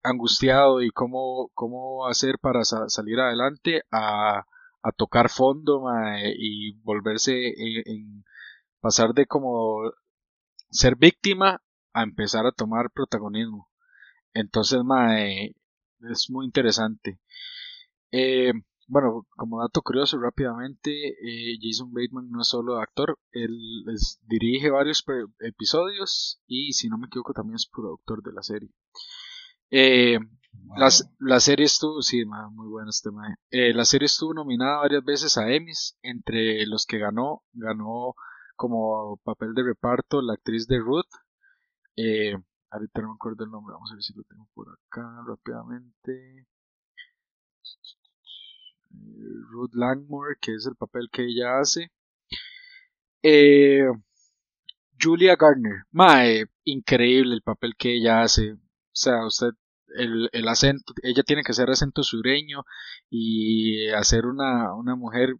angustiado 0.02 0.82
y 0.82 0.90
cómo, 0.90 1.50
cómo 1.54 2.06
hacer 2.06 2.38
para 2.40 2.64
salir 2.64 3.20
adelante 3.20 3.82
a, 3.92 4.44
a 4.82 4.92
tocar 4.92 5.28
fondo 5.28 5.84
y 6.36 6.72
volverse 6.82 7.54
en, 7.86 8.24
pasar 8.80 9.12
de 9.14 9.26
como 9.26 9.92
ser 10.70 10.96
víctima 10.96 11.62
a 11.92 12.02
empezar 12.02 12.46
a 12.46 12.52
tomar 12.52 12.90
protagonismo. 12.90 13.68
Entonces, 14.34 14.82
mae, 14.84 15.54
es 16.10 16.30
muy 16.30 16.46
interesante. 16.46 17.20
Eh, 18.12 18.52
bueno, 18.90 19.24
como 19.36 19.60
dato 19.60 19.82
curioso 19.82 20.18
rápidamente, 20.18 20.90
eh, 20.90 21.58
Jason 21.62 21.92
Bateman 21.92 22.28
no 22.28 22.40
es 22.40 22.48
solo 22.48 22.80
actor, 22.80 23.18
él 23.30 23.56
dirige 24.22 24.68
varios 24.68 25.04
episodios 25.38 26.42
y 26.48 26.72
si 26.72 26.88
no 26.88 26.98
me 26.98 27.06
equivoco 27.06 27.32
también 27.32 27.54
es 27.54 27.68
productor 27.68 28.20
de 28.22 28.32
la 28.32 28.42
serie. 28.42 28.70
Eh, 29.70 30.18
la 31.20 31.38
serie 31.38 31.66
estuvo, 31.66 32.02
sí, 32.02 32.24
muy 32.24 32.66
bueno 32.66 32.90
este 32.90 33.10
eh, 33.50 33.72
la 33.72 33.84
serie 33.84 34.06
estuvo 34.06 34.34
nominada 34.34 34.78
varias 34.78 35.04
veces 35.04 35.38
a 35.38 35.48
Emmys, 35.48 35.96
entre 36.02 36.66
los 36.66 36.84
que 36.84 36.98
ganó, 36.98 37.44
ganó 37.52 38.16
como 38.60 39.16
papel 39.24 39.54
de 39.54 39.62
reparto 39.62 40.20
la 40.20 40.34
actriz 40.34 40.66
de 40.66 40.78
Ruth. 40.80 41.08
Eh, 41.96 42.34
ahorita 42.68 43.00
no 43.00 43.08
me 43.08 43.14
acuerdo 43.14 43.44
el 43.44 43.50
nombre, 43.50 43.72
vamos 43.72 43.90
a 43.90 43.94
ver 43.94 44.02
si 44.02 44.12
lo 44.12 44.22
tengo 44.24 44.46
por 44.52 44.68
acá 44.68 45.24
rápidamente. 45.26 46.46
Ruth 49.50 49.72
Langmore, 49.72 50.36
que 50.42 50.52
es 50.54 50.66
el 50.66 50.76
papel 50.76 51.08
que 51.10 51.22
ella 51.24 51.58
hace. 51.58 51.90
Eh, 53.22 53.86
Julia 55.00 55.36
Gardner, 55.36 55.84
mae, 55.90 56.44
increíble 56.64 57.34
el 57.36 57.42
papel 57.42 57.74
que 57.78 57.96
ella 57.96 58.20
hace. 58.20 58.52
O 58.52 58.58
sea, 58.92 59.24
usted, 59.24 59.52
el, 59.96 60.28
el 60.32 60.48
acento, 60.48 60.92
ella 61.02 61.22
tiene 61.22 61.42
que 61.44 61.54
ser 61.54 61.70
acento 61.70 62.02
sureño 62.02 62.64
y 63.08 63.88
hacer 63.88 64.26
una, 64.26 64.74
una 64.74 64.96
mujer 64.96 65.34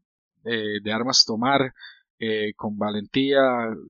eh, 0.44 0.80
de 0.82 0.92
armas 0.92 1.26
tomar, 1.26 1.74
eh, 2.20 2.54
con 2.56 2.78
valentía, 2.78 3.40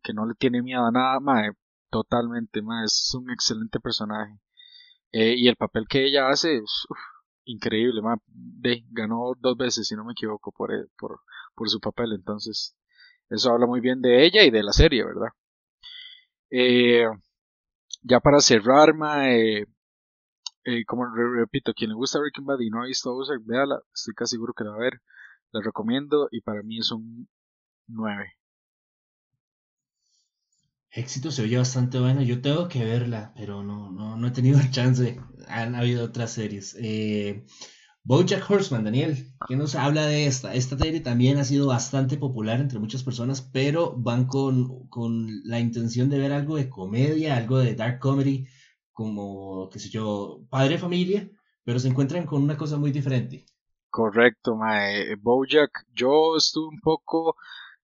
que 0.02 0.14
no 0.14 0.26
le 0.26 0.34
tiene 0.34 0.62
miedo 0.62 0.86
a 0.86 0.92
nada, 0.92 1.20
mae, 1.20 1.52
totalmente, 1.90 2.62
mae, 2.62 2.84
es 2.86 3.14
un 3.14 3.30
excelente 3.30 3.80
personaje. 3.80 4.38
y 5.12 5.48
el 5.48 5.56
papel 5.56 5.86
que 5.88 6.06
ella 6.06 6.28
hace, 6.28 6.62
increíble, 7.44 8.00
de, 8.26 8.84
ganó 8.90 9.34
dos 9.38 9.56
veces, 9.56 9.88
si 9.88 9.94
no 9.96 10.04
me 10.04 10.12
equivoco, 10.12 10.52
por, 10.52 10.72
eh, 10.72 10.86
por, 10.98 11.20
por 11.54 11.68
su 11.68 11.80
papel, 11.80 12.12
entonces 12.12 12.76
eso 13.28 13.50
habla 13.50 13.66
muy 13.66 13.80
bien 13.80 14.00
de 14.00 14.24
ella 14.24 14.44
y 14.44 14.50
de 14.50 14.62
la 14.62 14.72
serie, 14.72 15.04
¿verdad? 15.04 15.28
Eh, 16.50 17.06
ya 18.02 18.20
para 18.20 18.40
cerrar, 18.40 18.94
eh, 19.26 19.66
como 20.86 21.06
repito, 21.06 21.72
quien 21.74 21.90
le 21.90 21.96
gusta 21.96 22.18
Breaking 22.18 22.44
Bad 22.46 22.60
y 22.60 22.70
no 22.70 22.82
ha 22.82 22.86
visto 22.86 23.14
Ozark, 23.14 23.42
véala, 23.44 23.80
estoy 23.94 24.14
casi 24.14 24.32
seguro 24.36 24.52
que 24.54 24.64
la 24.64 24.70
va 24.70 24.76
a 24.76 24.80
ver, 24.80 25.00
la 25.52 25.60
recomiendo 25.62 26.28
y 26.30 26.40
para 26.42 26.62
mí 26.62 26.78
es 26.78 26.92
un 26.92 27.28
9. 27.90 28.32
Éxito 30.92 31.30
se 31.30 31.42
oye 31.42 31.56
bastante 31.56 31.98
bueno. 31.98 32.22
Yo 32.22 32.40
tengo 32.40 32.68
que 32.68 32.84
verla, 32.84 33.32
pero 33.36 33.62
no, 33.62 33.90
no, 33.90 34.16
no 34.16 34.26
he 34.26 34.30
tenido 34.32 34.58
el 34.60 34.70
chance. 34.70 35.20
Han 35.48 35.74
habido 35.74 36.04
otras 36.04 36.32
series. 36.32 36.76
Eh, 36.80 37.44
Bojack 38.02 38.50
Horseman, 38.50 38.84
Daniel, 38.84 39.16
¿qué 39.46 39.56
nos 39.56 39.74
habla 39.74 40.06
de 40.06 40.26
esta? 40.26 40.54
Esta 40.54 40.76
serie 40.78 41.00
también 41.00 41.38
ha 41.38 41.44
sido 41.44 41.66
bastante 41.66 42.16
popular 42.16 42.58
entre 42.58 42.78
muchas 42.78 43.02
personas, 43.02 43.42
pero 43.42 43.94
van 43.96 44.26
con, 44.26 44.88
con 44.88 45.28
la 45.44 45.60
intención 45.60 46.08
de 46.08 46.18
ver 46.18 46.32
algo 46.32 46.56
de 46.56 46.70
comedia, 46.70 47.36
algo 47.36 47.58
de 47.58 47.74
dark 47.74 47.98
comedy, 47.98 48.46
como, 48.90 49.68
qué 49.70 49.78
sé 49.78 49.90
yo, 49.90 50.40
padre 50.48 50.78
familia, 50.78 51.30
pero 51.62 51.78
se 51.78 51.88
encuentran 51.88 52.24
con 52.26 52.42
una 52.42 52.56
cosa 52.56 52.78
muy 52.78 52.90
diferente. 52.90 53.44
Correcto, 53.90 54.56
mae. 54.56 55.14
Bojack, 55.16 55.86
yo 55.94 56.36
estuve 56.36 56.68
un 56.68 56.80
poco 56.80 57.36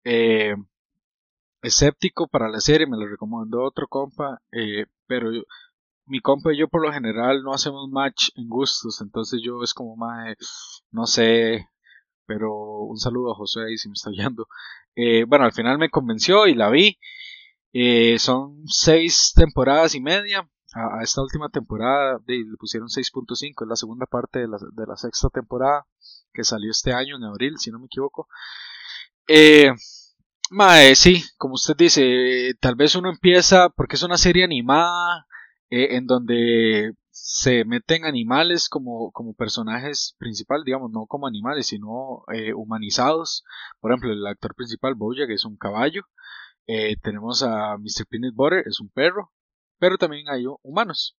eh, 0.04 0.56
escéptico 1.62 2.28
para 2.28 2.50
la 2.50 2.60
serie, 2.60 2.88
me 2.88 2.98
lo 2.98 3.08
recomendó 3.08 3.64
otro 3.64 3.88
compa, 3.88 4.42
eh, 4.52 4.86
pero 5.08 5.32
mi 6.06 6.20
compa 6.20 6.54
y 6.54 6.58
yo 6.58 6.68
por 6.68 6.82
lo 6.82 6.92
general 6.92 7.44
no 7.44 7.54
hacemos 7.54 7.90
match 7.90 8.30
en 8.36 8.50
gustos, 8.50 9.02
entonces 9.02 9.42
yo 9.44 9.64
es 9.64 9.74
como 9.74 9.96
más, 9.96 10.36
no 10.92 11.06
sé, 11.06 11.68
pero 12.26 12.54
un 12.82 12.98
saludo 12.98 13.32
a 13.32 13.36
José 13.36 13.62
ahí 13.62 13.78
si 13.78 13.90
me 13.90 13.94
está 13.94 14.10
oyendo. 14.10 14.48
Eh, 14.96 15.26
bueno, 15.26 15.46
al 15.46 15.54
final 15.54 15.78
me 15.78 15.90
convenció 15.90 16.48
y 16.48 16.56
la 16.56 16.70
vi. 16.70 16.98
Eh, 17.74 18.20
son 18.20 18.64
seis 18.68 19.34
temporadas 19.36 19.96
y 19.96 20.02
media. 20.02 20.48
A, 20.74 21.04
esta 21.04 21.22
última 21.22 21.50
temporada 21.50 22.20
le 22.26 22.46
pusieron 22.58 22.88
6.5, 22.88 23.64
es 23.64 23.68
la 23.68 23.76
segunda 23.76 24.06
parte 24.06 24.40
de 24.40 24.48
la, 24.48 24.58
de 24.58 24.88
la 24.88 24.96
sexta 24.96 25.30
temporada 25.30 25.86
que 26.34 26.46
salió 26.46 26.72
este 26.72 26.94
año 26.94 27.18
en 27.18 27.26
abril, 27.26 27.58
si 27.58 27.72
no 27.72 27.80
me 27.80 27.88
equivoco. 27.88 28.28
Eh, 29.34 29.72
Mae, 30.50 30.94
sí, 30.96 31.24
como 31.38 31.54
usted 31.54 31.76
dice, 31.78 32.54
tal 32.60 32.76
vez 32.76 32.96
uno 32.96 33.10
empieza 33.10 33.70
porque 33.70 33.96
es 33.96 34.04
una 34.04 34.18
serie 34.18 34.44
animada 34.44 35.26
eh, 35.70 35.96
en 35.96 36.06
donde 36.06 36.94
se 37.12 37.64
meten 37.64 38.04
animales 38.04 38.68
como, 38.68 39.12
como 39.14 39.34
personajes 39.34 40.16
principales, 40.20 40.66
digamos, 40.66 40.92
no 40.92 41.06
como 41.08 41.28
animales, 41.28 41.68
sino 41.68 42.26
eh, 42.34 42.54
humanizados. 42.54 43.46
Por 43.80 43.92
ejemplo, 43.92 44.12
el 44.12 44.28
actor 44.28 44.54
principal, 44.54 44.96
que 45.28 45.34
es 45.34 45.46
un 45.46 45.56
caballo. 45.58 46.04
Eh, 46.68 46.98
tenemos 47.02 47.42
a 47.44 47.78
Mr. 47.78 48.06
Peanut 48.10 48.36
Butter, 48.36 48.64
es 48.68 48.82
un 48.82 48.90
perro. 48.90 49.32
Pero 49.80 49.98
también 49.98 50.28
hay 50.30 50.44
humanos. 50.62 51.18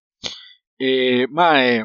mae, 1.31 1.85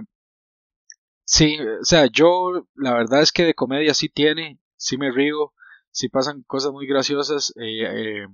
sí, 1.26 1.58
o 1.82 1.86
sea, 1.86 2.08
yo 2.08 2.68
la 2.76 2.94
verdad 2.94 3.22
es 3.22 3.32
que 3.32 3.46
de 3.46 3.54
comedia 3.54 3.94
sí 3.94 4.10
tiene, 4.10 4.60
sí 4.76 4.98
me 4.98 5.12
río 5.12 5.54
sí 5.98 6.10
pasan 6.10 6.44
cosas 6.44 6.72
muy 6.72 6.86
graciosas, 6.86 7.52
eh, 7.56 8.22
eh, 8.22 8.28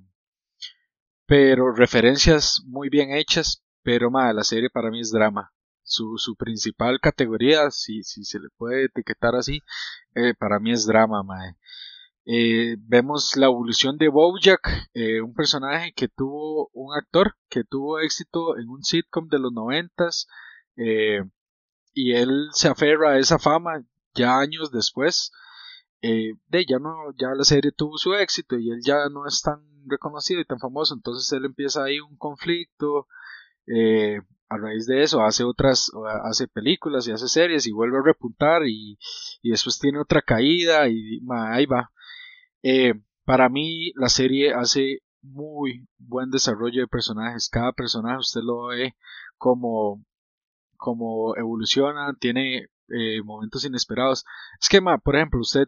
pero 1.26 1.72
referencias 1.74 2.62
muy 2.66 2.90
bien 2.90 3.12
hechas, 3.16 3.64
pero 3.84 4.12
ma, 4.12 4.34
la 4.34 4.44
serie 4.44 4.70
para 4.70 4.92
mí 4.92 5.00
es 5.00 5.12
drama. 5.12 5.54
Su, 5.82 6.18
su 6.18 6.36
principal 6.36 7.00
categoría, 7.00 7.72
si, 7.72 8.04
si 8.04 8.26
se 8.26 8.40
le 8.40 8.50
puede 8.58 8.86
etiquetar 8.86 9.36
así, 9.36 9.62
eh, 10.14 10.34
para 10.38 10.60
mí 10.60 10.74
es 10.74 10.86
drama, 10.86 11.24
ma. 11.24 11.56
vemos 12.26 13.38
la 13.38 13.46
evolución 13.46 13.98
de 13.98 14.10
Bojack, 14.10 14.90
un 15.24 15.34
personaje 15.34 15.94
que 15.94 16.10
tuvo 16.10 16.70
un 16.74 16.94
actor 16.98 17.38
que 17.48 17.64
tuvo 17.64 18.00
éxito 18.00 18.58
en 18.58 18.68
un 18.68 18.84
sitcom 18.84 19.30
de 19.30 19.40
los 19.40 19.54
noventas 19.54 20.28
y 20.76 22.12
él 22.12 22.50
se 22.52 22.68
aferra 22.68 23.12
a 23.12 23.20
esa 23.20 23.40
fama 23.40 23.86
ya 24.14 24.38
años 24.40 24.72
después 24.72 25.32
eh, 26.06 26.34
de 26.50 26.66
ya 26.66 26.80
no, 26.80 27.14
ya 27.18 27.30
la 27.34 27.46
serie 27.46 27.72
tuvo 27.72 27.98
su 27.98 28.14
éxito 28.14 28.58
y 28.58 28.72
él 28.72 28.82
ya 28.84 29.08
no 29.10 29.26
es 29.26 29.42
tan 29.42 29.62
reconocido 29.86 30.42
y 30.42 30.46
tan 30.46 30.60
famoso, 30.60 30.94
entonces 30.94 31.32
él 31.32 31.46
empieza 31.46 31.86
ahí 31.86 32.02
un 32.02 32.18
conflicto, 32.18 33.08
eh, 33.68 34.20
a 34.50 34.58
raíz 34.58 34.86
de 34.86 35.02
eso 35.02 35.22
hace 35.22 35.46
otras, 35.46 35.92
hace 36.26 36.50
películas 36.50 37.08
y 37.08 37.12
hace 37.14 37.30
series 37.30 37.68
y 37.68 37.72
vuelve 37.72 38.00
a 38.00 38.04
repuntar 38.04 38.68
y, 38.68 39.00
y 39.42 39.52
después 39.52 39.80
tiene 39.80 39.98
otra 39.98 40.22
caída 40.22 40.90
y 40.90 41.22
ahí 41.32 41.66
va. 41.68 41.90
Eh, 42.64 42.96
para 43.24 43.48
mí 43.48 43.94
la 43.96 44.10
serie 44.10 44.54
hace 44.54 45.00
muy 45.22 45.88
buen 45.98 46.32
desarrollo 46.32 46.82
de 46.82 46.88
personajes, 46.88 47.48
cada 47.50 47.72
personaje 47.72 48.18
usted 48.18 48.42
lo 48.44 48.68
ve 48.68 48.94
como, 49.38 50.04
como 50.76 51.38
evoluciona, 51.38 52.14
tiene 52.20 52.68
momentos 53.24 53.64
inesperados. 53.64 54.26
Es 54.62 54.68
que, 54.68 54.82
por 54.82 55.16
ejemplo, 55.16 55.40
usted 55.40 55.68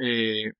eh, 0.00 0.52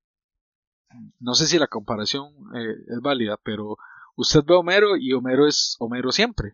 no 1.19 1.35
sé 1.35 1.47
si 1.47 1.59
la 1.59 1.67
comparación 1.67 2.33
eh, 2.55 2.75
es 2.87 2.99
válida, 3.01 3.37
pero 3.43 3.77
usted 4.15 4.43
ve 4.45 4.55
a 4.55 4.59
Homero 4.59 4.97
y 4.97 5.13
Homero 5.13 5.47
es 5.47 5.75
Homero 5.79 6.11
siempre. 6.11 6.53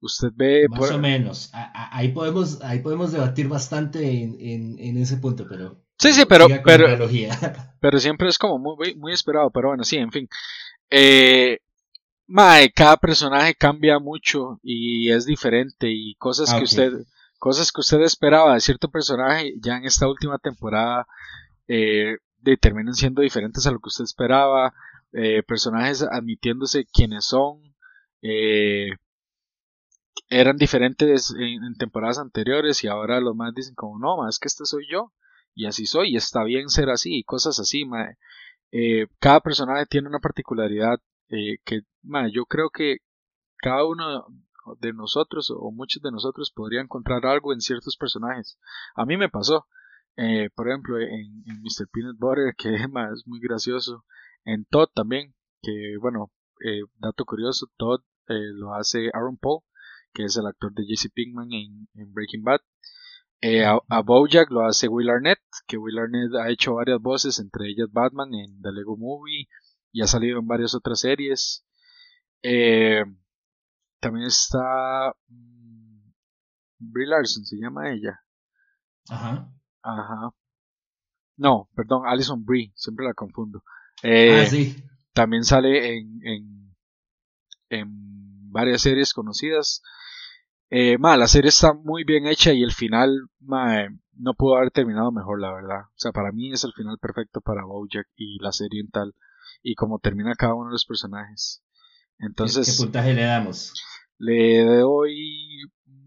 Usted 0.00 0.30
ve... 0.34 0.66
Más 0.68 0.90
o 0.90 0.98
menos. 0.98 1.50
Ahí 1.52 2.08
podemos, 2.12 2.62
ahí 2.62 2.78
podemos 2.78 3.12
debatir 3.12 3.48
bastante 3.48 4.22
en, 4.22 4.78
en, 4.78 4.96
ese 4.96 5.18
punto, 5.18 5.46
pero... 5.46 5.82
Sí, 5.98 6.14
sí, 6.14 6.24
pero, 6.26 6.46
pero, 6.64 6.86
pero 7.80 7.98
siempre 7.98 8.28
es 8.28 8.38
como 8.38 8.58
muy, 8.58 8.94
muy 8.94 9.12
esperado, 9.12 9.50
pero 9.50 9.68
bueno, 9.68 9.84
sí, 9.84 9.96
en 9.98 10.10
fin. 10.10 10.28
Eh, 10.88 11.58
mae, 12.26 12.72
cada 12.72 12.96
personaje 12.96 13.54
cambia 13.54 13.98
mucho 13.98 14.58
y 14.62 15.10
es 15.10 15.26
diferente 15.26 15.90
y 15.90 16.14
cosas 16.14 16.54
que 16.54 16.64
usted 16.64 16.92
cosas 17.38 17.72
que 17.72 17.80
usted 17.80 18.02
esperaba 18.02 18.54
de 18.54 18.60
cierto 18.60 18.90
personaje 18.90 19.54
ya 19.60 19.78
en 19.78 19.84
esta 19.84 20.06
última 20.06 20.38
temporada 20.38 21.06
eh, 21.72 22.18
terminan 22.60 22.94
siendo 22.94 23.22
diferentes 23.22 23.64
a 23.66 23.70
lo 23.70 23.78
que 23.78 23.88
usted 23.88 24.04
esperaba, 24.04 24.74
eh, 25.12 25.44
personajes 25.44 26.02
admitiéndose 26.02 26.84
quienes 26.84 27.26
son, 27.26 27.76
eh, 28.22 28.90
eran 30.28 30.56
diferentes 30.56 31.32
en, 31.38 31.74
temporadas 31.76 32.18
anteriores 32.18 32.82
y 32.82 32.88
ahora 32.88 33.20
los 33.20 33.36
más 33.36 33.54
dicen 33.54 33.74
como 33.76 33.98
no, 34.00 34.16
más 34.16 34.40
que 34.40 34.48
este 34.48 34.64
soy 34.64 34.86
yo 34.90 35.12
y 35.54 35.66
así 35.66 35.86
soy 35.86 36.14
y 36.14 36.16
está 36.16 36.42
bien 36.42 36.70
ser 36.70 36.90
así 36.90 37.18
y 37.18 37.24
cosas 37.24 37.60
así. 37.60 37.84
Eh, 38.72 39.06
cada 39.20 39.40
personaje 39.40 39.86
tiene 39.86 40.08
una 40.08 40.20
particularidad 40.20 41.00
que 41.28 41.82
yo 42.32 42.46
creo 42.46 42.70
que 42.70 42.98
cada 43.58 43.84
uno 43.84 44.26
de 44.80 44.92
nosotros 44.92 45.52
o 45.56 45.70
muchos 45.70 46.02
de 46.02 46.10
nosotros 46.10 46.50
podría 46.50 46.80
encontrar 46.80 47.26
algo 47.26 47.52
en 47.52 47.60
ciertos 47.60 47.96
personajes. 47.96 48.58
A 48.96 49.04
mí 49.06 49.16
me 49.16 49.28
pasó, 49.28 49.66
eh, 50.16 50.50
por 50.54 50.68
ejemplo, 50.68 50.98
en, 50.98 51.44
Mr. 51.62 51.88
Peanut 51.92 52.18
Butter, 52.18 52.54
que 52.56 52.74
es 52.74 53.26
muy 53.26 53.40
gracioso, 53.40 54.04
en 54.44 54.64
Todd 54.66 54.88
también, 54.94 55.34
que 55.62 55.96
bueno, 56.00 56.30
eh, 56.64 56.82
dato 56.98 57.24
curioso, 57.24 57.66
Todd 57.76 58.00
eh, 58.28 58.52
lo 58.54 58.74
hace 58.74 59.10
Aaron 59.12 59.36
Paul, 59.36 59.60
que 60.12 60.24
es 60.24 60.36
el 60.36 60.46
actor 60.46 60.72
de 60.74 60.84
Jesse 60.86 61.10
Pinkman 61.12 61.52
en, 61.52 61.88
Breaking 62.12 62.42
Bad. 62.42 62.60
a, 63.42 63.80
a, 63.88 64.02
Bojack 64.02 64.50
lo 64.50 64.66
hace 64.66 64.88
Will 64.88 65.10
Arnett, 65.10 65.40
que 65.66 65.76
Will 65.78 65.98
Arnett 65.98 66.34
ha 66.34 66.50
hecho 66.50 66.74
varias 66.74 67.00
voces, 67.00 67.38
entre 67.38 67.68
ellas 67.68 67.88
Batman 67.92 68.34
en 68.34 68.60
The 68.62 68.72
Lego 68.72 68.96
Movie 68.96 69.48
y 69.92 70.02
ha 70.02 70.06
salido 70.06 70.38
en 70.38 70.46
varias 70.46 70.74
otras 70.74 71.00
series. 71.00 71.64
Eh, 72.42 73.04
también 74.00 74.26
está 74.26 75.14
mm, 75.28 76.10
Brie 76.78 77.06
Larson, 77.06 77.44
se 77.44 77.56
llama 77.56 77.90
ella. 77.90 78.20
Ajá. 79.08 79.52
Ajá. 79.82 80.30
No, 81.36 81.68
perdón, 81.74 82.02
Alison 82.06 82.44
Brie, 82.44 82.72
siempre 82.74 83.06
la 83.06 83.14
confundo. 83.14 83.62
Eh, 84.02 84.42
ah, 84.42 84.46
sí. 84.46 84.76
También 85.12 85.44
sale 85.44 85.96
en, 85.98 86.20
en, 86.22 86.76
en 87.70 88.50
varias 88.52 88.82
series 88.82 89.12
conocidas. 89.14 89.82
Eh, 90.70 90.98
la 91.00 91.26
serie 91.26 91.48
está 91.48 91.72
muy 91.72 92.04
bien 92.04 92.26
hecha 92.26 92.52
y 92.52 92.62
el 92.62 92.72
final 92.72 93.28
no 93.40 94.34
pudo 94.34 94.56
haber 94.56 94.70
terminado 94.70 95.10
mejor, 95.10 95.40
la 95.40 95.52
verdad. 95.52 95.80
O 95.88 95.98
sea, 95.98 96.12
para 96.12 96.30
mí 96.30 96.52
es 96.52 96.62
el 96.64 96.72
final 96.72 96.98
perfecto 96.98 97.40
para 97.40 97.64
Bojack 97.64 98.06
y 98.16 98.38
la 98.40 98.52
serie 98.52 98.80
en 98.80 98.90
tal. 98.90 99.14
Y 99.62 99.74
como 99.74 99.98
termina 99.98 100.34
cada 100.34 100.54
uno 100.54 100.66
de 100.66 100.72
los 100.72 100.84
personajes. 100.84 101.62
Entonces, 102.18 102.76
¿Qué 102.76 102.84
puntaje 102.84 103.14
le 103.14 103.24
damos? 103.24 103.72
Le 104.18 104.64
doy 104.64 105.62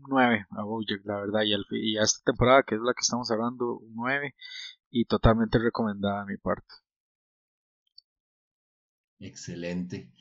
9 0.07 0.45
a 0.51 0.63
Bojack, 0.63 1.05
la 1.05 1.19
verdad, 1.19 1.41
y, 1.43 1.53
y, 1.93 1.97
a 1.97 2.03
esta 2.03 2.23
temporada, 2.25 2.63
que 2.63 2.75
es 2.75 2.81
la 2.81 2.93
que 2.93 3.01
estamos 3.01 3.29
hablando, 3.31 3.77
un 3.77 3.93
9, 3.95 4.35
y 4.91 5.05
totalmente 5.05 5.59
recomendada 5.59 6.21
a 6.21 6.25
mi 6.25 6.37
parte. 6.37 6.73
Excelente. 9.19 10.11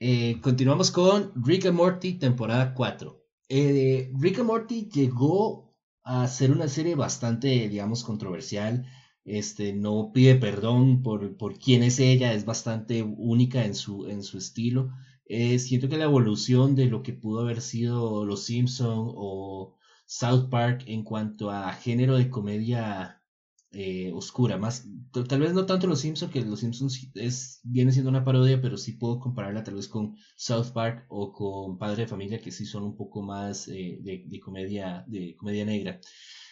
Eh, 0.00 0.40
continuamos 0.40 0.90
con 0.90 1.32
Rick 1.36 1.66
and 1.66 1.76
Morty, 1.76 2.14
temporada 2.18 2.74
4. 2.74 3.22
Eh, 3.48 4.10
Rick 4.18 4.38
and 4.38 4.48
Morty 4.48 4.88
llegó 4.92 5.76
a 6.02 6.26
ser 6.26 6.50
una 6.50 6.66
serie 6.68 6.94
bastante, 6.94 7.68
digamos, 7.68 8.02
controversial. 8.02 8.86
Este, 9.24 9.72
no 9.72 10.10
pide 10.12 10.34
perdón 10.34 11.02
por, 11.02 11.36
por 11.36 11.58
quién 11.58 11.84
es 11.84 12.00
ella, 12.00 12.32
es 12.32 12.44
bastante 12.44 13.02
única 13.02 13.64
en 13.64 13.74
su, 13.74 14.08
en 14.08 14.22
su 14.24 14.38
estilo. 14.38 14.90
Eh, 15.34 15.58
siento 15.58 15.88
que 15.88 15.96
la 15.96 16.04
evolución 16.04 16.76
de 16.76 16.84
lo 16.84 17.02
que 17.02 17.14
pudo 17.14 17.40
haber 17.40 17.62
sido 17.62 18.26
Los 18.26 18.44
Simpson 18.44 19.12
o 19.16 19.78
South 20.04 20.50
Park 20.50 20.84
en 20.86 21.04
cuanto 21.04 21.50
a 21.50 21.72
género 21.72 22.16
de 22.18 22.28
comedia 22.28 23.22
eh, 23.70 24.12
oscura, 24.12 24.58
más 24.58 24.86
tal 25.26 25.40
vez 25.40 25.54
no 25.54 25.64
tanto 25.64 25.86
Los 25.86 26.00
Simpson, 26.00 26.28
que 26.28 26.42
Los 26.42 26.60
Simpsons 26.60 27.10
es, 27.14 27.60
viene 27.62 27.92
siendo 27.92 28.10
una 28.10 28.26
parodia, 28.26 28.60
pero 28.60 28.76
sí 28.76 28.92
puedo 28.92 29.20
compararla 29.20 29.64
tal 29.64 29.76
vez 29.76 29.88
con 29.88 30.16
South 30.36 30.72
Park 30.74 31.06
o 31.08 31.32
con 31.32 31.78
Padre 31.78 32.02
de 32.02 32.08
Familia, 32.08 32.38
que 32.38 32.50
sí 32.50 32.66
son 32.66 32.82
un 32.82 32.94
poco 32.94 33.22
más 33.22 33.68
eh, 33.68 34.00
de, 34.02 34.38
comedia, 34.38 35.02
de 35.08 35.34
comedia 35.36 35.64
negra. 35.64 35.98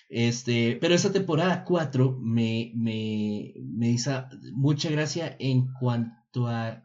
Este, 0.08 0.78
pero 0.80 0.94
esta 0.94 1.12
temporada 1.12 1.64
4 1.64 2.18
me, 2.18 2.72
me, 2.75 3.52
me 3.62 3.90
hizo 3.90 4.25
mucha 4.54 4.88
gracia 4.88 5.36
en 5.38 5.71
cuanto 5.75 6.47
a 6.47 6.82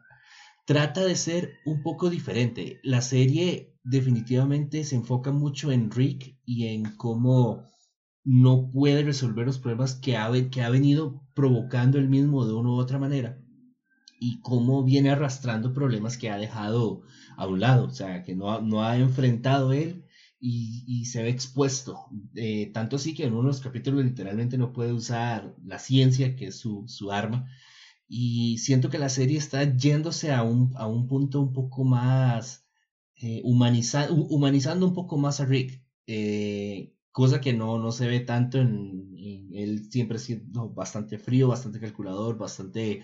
trata 0.66 1.04
de 1.04 1.16
ser 1.16 1.54
un 1.64 1.82
poco 1.82 2.10
diferente. 2.10 2.80
La 2.82 3.00
serie 3.00 3.74
definitivamente 3.84 4.84
se 4.84 4.96
enfoca 4.96 5.32
mucho 5.32 5.72
en 5.72 5.90
Rick 5.90 6.38
y 6.44 6.66
en 6.66 6.96
cómo 6.96 7.62
no 8.24 8.70
puede 8.72 9.04
resolver 9.04 9.46
los 9.46 9.58
problemas 9.60 9.94
que 9.94 10.16
ha, 10.16 10.30
que 10.50 10.62
ha 10.62 10.68
venido 10.68 11.22
provocando 11.34 11.98
él 11.98 12.08
mismo 12.08 12.44
de 12.44 12.54
una 12.54 12.70
u 12.70 12.74
otra 12.74 12.98
manera 12.98 13.38
y 14.18 14.40
cómo 14.40 14.82
viene 14.82 15.10
arrastrando 15.10 15.72
problemas 15.72 16.18
que 16.18 16.30
ha 16.30 16.36
dejado 16.36 17.02
a 17.36 17.46
un 17.46 17.60
lado, 17.60 17.86
o 17.86 17.90
sea, 17.90 18.24
que 18.24 18.34
no, 18.34 18.60
no 18.60 18.82
ha 18.82 18.96
enfrentado 18.96 19.72
él 19.72 20.04
y, 20.40 21.04
se 21.06 21.22
ve 21.22 21.28
expuesto. 21.28 22.06
Eh, 22.34 22.70
tanto 22.72 22.96
así 22.96 23.14
que 23.14 23.24
en 23.24 23.32
uno 23.32 23.42
de 23.42 23.48
los 23.48 23.60
capítulos 23.60 24.04
literalmente 24.04 24.58
no 24.58 24.72
puede 24.72 24.92
usar 24.92 25.54
la 25.64 25.78
ciencia, 25.78 26.34
que 26.34 26.48
es 26.48 26.56
su, 26.56 26.84
su 26.88 27.12
arma, 27.12 27.48
y 28.08 28.58
siento 28.58 28.90
que 28.90 28.98
la 28.98 29.08
serie 29.08 29.38
está 29.38 29.64
yéndose 29.76 30.32
a 30.32 30.42
un, 30.42 30.72
a 30.76 30.86
un 30.86 31.06
punto 31.06 31.40
un 31.40 31.52
poco 31.52 31.84
más 31.84 32.66
eh, 33.16 33.40
humanizando 33.44 34.86
un 34.86 34.94
poco 34.94 35.16
más 35.16 35.40
a 35.40 35.46
Rick, 35.46 35.82
eh, 36.06 36.92
cosa 37.12 37.40
que 37.40 37.52
no, 37.54 37.78
no 37.78 37.90
se 37.92 38.06
ve 38.08 38.20
tanto 38.20 38.58
en, 38.58 39.06
él 39.54 39.90
siempre 39.90 40.18
siendo 40.18 40.68
bastante 40.70 41.18
frío, 41.18 41.48
bastante 41.48 41.80
calculador, 41.80 42.36
bastante 42.36 43.02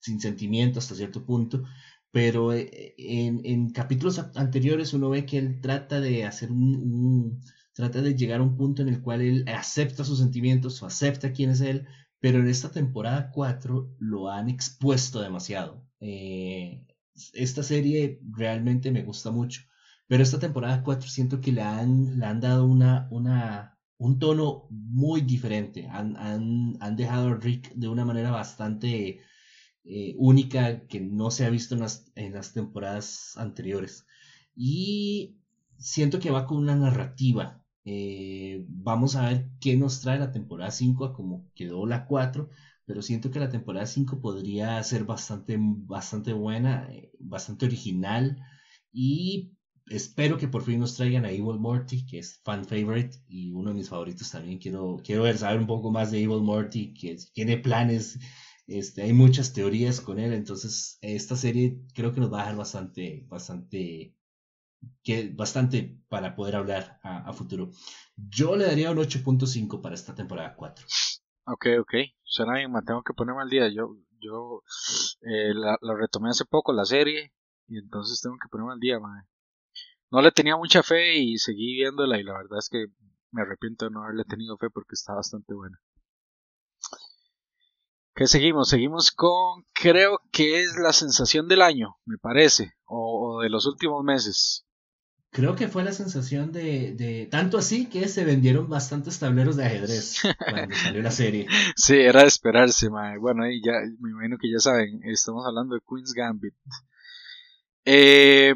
sin 0.00 0.20
sentimiento 0.20 0.78
hasta 0.78 0.94
cierto 0.94 1.24
punto, 1.24 1.62
pero 2.10 2.52
eh, 2.52 2.94
en, 2.98 3.40
en, 3.44 3.70
capítulos 3.70 4.18
anteriores 4.36 4.92
uno 4.92 5.08
ve 5.10 5.24
que 5.24 5.38
él 5.38 5.60
trata 5.62 6.00
de 6.00 6.24
hacer 6.24 6.52
un, 6.52 7.40
trata 7.72 8.02
de 8.02 8.14
llegar 8.14 8.40
a 8.40 8.44
un 8.44 8.56
punto 8.56 8.82
en 8.82 8.88
el 8.88 9.00
cual 9.00 9.22
él 9.22 9.44
acepta 9.48 10.04
sus 10.04 10.18
sentimientos 10.18 10.82
o 10.82 10.86
acepta 10.86 11.32
quién 11.32 11.50
es 11.50 11.60
él, 11.62 11.86
pero 12.24 12.38
en 12.38 12.48
esta 12.48 12.70
temporada 12.70 13.30
4 13.30 13.96
lo 13.98 14.30
han 14.30 14.48
expuesto 14.48 15.20
demasiado. 15.20 15.86
Eh, 16.00 16.86
esta 17.34 17.62
serie 17.62 18.18
realmente 18.30 18.90
me 18.90 19.02
gusta 19.02 19.30
mucho, 19.30 19.60
pero 20.06 20.22
esta 20.22 20.38
temporada 20.38 20.82
4 20.82 21.06
siento 21.06 21.42
que 21.42 21.52
le 21.52 21.60
han, 21.60 22.18
le 22.18 22.24
han 22.24 22.40
dado 22.40 22.64
una, 22.64 23.08
una, 23.10 23.78
un 23.98 24.18
tono 24.18 24.68
muy 24.70 25.20
diferente. 25.20 25.86
Han, 25.86 26.16
han, 26.16 26.78
han 26.80 26.96
dejado 26.96 27.28
a 27.28 27.34
Rick 27.34 27.74
de 27.74 27.88
una 27.88 28.06
manera 28.06 28.30
bastante 28.30 29.20
eh, 29.84 30.14
única 30.16 30.86
que 30.86 31.00
no 31.00 31.30
se 31.30 31.44
ha 31.44 31.50
visto 31.50 31.74
en 31.74 31.82
las, 31.82 32.10
en 32.14 32.32
las 32.32 32.54
temporadas 32.54 33.36
anteriores. 33.36 34.06
Y 34.56 35.42
siento 35.76 36.20
que 36.20 36.30
va 36.30 36.46
con 36.46 36.56
una 36.56 36.74
narrativa 36.74 37.63
eh, 37.84 38.64
vamos 38.68 39.16
a 39.16 39.28
ver 39.28 39.50
qué 39.60 39.76
nos 39.76 40.00
trae 40.00 40.18
la 40.18 40.32
temporada 40.32 40.70
5 40.70 41.12
como 41.12 41.50
quedó 41.54 41.86
la 41.86 42.06
4, 42.06 42.48
pero 42.86 43.02
siento 43.02 43.30
que 43.30 43.40
la 43.40 43.50
temporada 43.50 43.86
5 43.86 44.20
podría 44.20 44.82
ser 44.82 45.04
bastante, 45.04 45.56
bastante 45.60 46.32
buena, 46.32 46.88
eh, 46.90 47.10
bastante 47.18 47.66
original 47.66 48.36
y 48.92 49.52
espero 49.88 50.38
que 50.38 50.48
por 50.48 50.62
fin 50.62 50.80
nos 50.80 50.94
traigan 50.96 51.24
a 51.24 51.30
Evil 51.30 51.58
Morty, 51.58 52.06
que 52.06 52.18
es 52.18 52.40
fan 52.42 52.64
favorite 52.64 53.18
y 53.28 53.52
uno 53.52 53.70
de 53.70 53.76
mis 53.76 53.88
favoritos 53.88 54.30
también. 54.30 54.58
Quiero, 54.58 54.96
quiero 55.04 55.30
saber 55.36 55.58
un 55.60 55.66
poco 55.66 55.90
más 55.90 56.10
de 56.10 56.22
Evil 56.22 56.42
Morty, 56.42 56.94
que 56.94 57.16
tiene 57.34 57.58
planes, 57.58 58.18
este, 58.66 59.02
hay 59.02 59.12
muchas 59.12 59.52
teorías 59.52 60.00
con 60.00 60.18
él, 60.18 60.32
entonces 60.32 60.98
esta 61.02 61.36
serie 61.36 61.78
creo 61.94 62.12
que 62.14 62.20
nos 62.20 62.32
va 62.32 62.38
a 62.38 62.42
dejar 62.42 62.56
bastante, 62.56 63.26
bastante 63.28 64.14
que 65.02 65.30
bastante 65.34 65.98
para 66.08 66.34
poder 66.34 66.56
hablar 66.56 66.98
a, 67.02 67.32
futuro. 67.32 67.70
Yo 68.16 68.56
le 68.56 68.66
daría 68.66 68.90
un 68.90 68.98
8.5 68.98 69.80
para 69.80 69.94
esta 69.94 70.14
temporada 70.14 70.54
4. 70.56 70.86
Ok, 71.46 71.66
ok. 71.80 71.94
Suena 72.22 72.54
bien, 72.54 72.72
tengo 72.86 73.02
que 73.02 73.14
ponerme 73.14 73.42
al 73.42 73.50
día. 73.50 73.68
Yo, 73.68 73.96
yo 74.20 74.62
eh, 75.22 75.52
la, 75.54 75.78
retomé 75.96 76.30
hace 76.30 76.44
poco, 76.44 76.72
la 76.72 76.84
serie, 76.84 77.32
y 77.68 77.78
entonces 77.78 78.20
tengo 78.20 78.36
que 78.42 78.48
ponerme 78.48 78.72
al 78.72 78.80
día, 78.80 78.98
No 80.10 80.22
le 80.22 80.32
tenía 80.32 80.56
mucha 80.56 80.82
fe 80.82 81.18
y 81.18 81.38
seguí 81.38 81.74
viéndola, 81.74 82.18
y 82.18 82.22
la 82.22 82.34
verdad 82.34 82.58
es 82.58 82.68
que 82.68 82.86
me 83.30 83.42
arrepiento 83.42 83.84
de 83.84 83.90
no 83.90 84.02
haberle 84.04 84.24
tenido 84.24 84.56
fe 84.56 84.70
porque 84.70 84.94
está 84.94 85.14
bastante 85.14 85.54
buena. 85.54 85.78
¿Qué 88.14 88.28
seguimos? 88.28 88.68
Seguimos 88.68 89.10
con, 89.10 89.64
creo 89.72 90.20
que 90.30 90.62
es 90.62 90.76
la 90.76 90.92
sensación 90.92 91.48
del 91.48 91.62
año, 91.62 91.96
me 92.04 92.16
parece, 92.16 92.74
o 92.84 93.40
de 93.42 93.50
los 93.50 93.66
últimos 93.66 94.04
meses. 94.04 94.64
Creo 95.34 95.56
que 95.56 95.66
fue 95.66 95.82
la 95.82 95.90
sensación 95.90 96.52
de, 96.52 96.92
de, 96.92 97.26
tanto 97.26 97.58
así 97.58 97.88
que 97.88 98.06
se 98.06 98.24
vendieron 98.24 98.68
bastantes 98.68 99.18
tableros 99.18 99.56
de 99.56 99.64
ajedrez 99.64 100.22
cuando 100.48 100.76
salió 100.76 101.02
la 101.02 101.10
serie. 101.10 101.48
Sí, 101.74 101.96
era 101.96 102.20
de 102.20 102.28
esperarse, 102.28 102.88
mae. 102.88 103.18
Bueno, 103.18 103.42
ahí 103.42 103.60
ya, 103.60 103.72
me 103.98 104.10
imagino 104.10 104.38
que 104.38 104.48
ya 104.48 104.60
saben, 104.60 105.00
estamos 105.02 105.44
hablando 105.44 105.74
de 105.74 105.80
Queen's 105.80 106.12
Gambit. 106.12 106.54
Eh, 107.84 108.54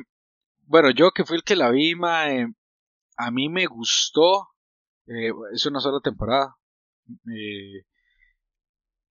bueno, 0.66 0.90
yo 0.90 1.10
que 1.10 1.24
fui 1.24 1.38
el 1.38 1.42
que 1.42 1.56
la 1.56 1.72
vi, 1.72 1.96
mae, 1.96 2.46
a 3.16 3.30
mí 3.32 3.48
me 3.48 3.66
gustó. 3.66 4.46
Eh, 5.08 5.32
es 5.52 5.66
una 5.66 5.80
sola 5.80 5.98
temporada. 6.00 6.58
Eh, 7.26 7.82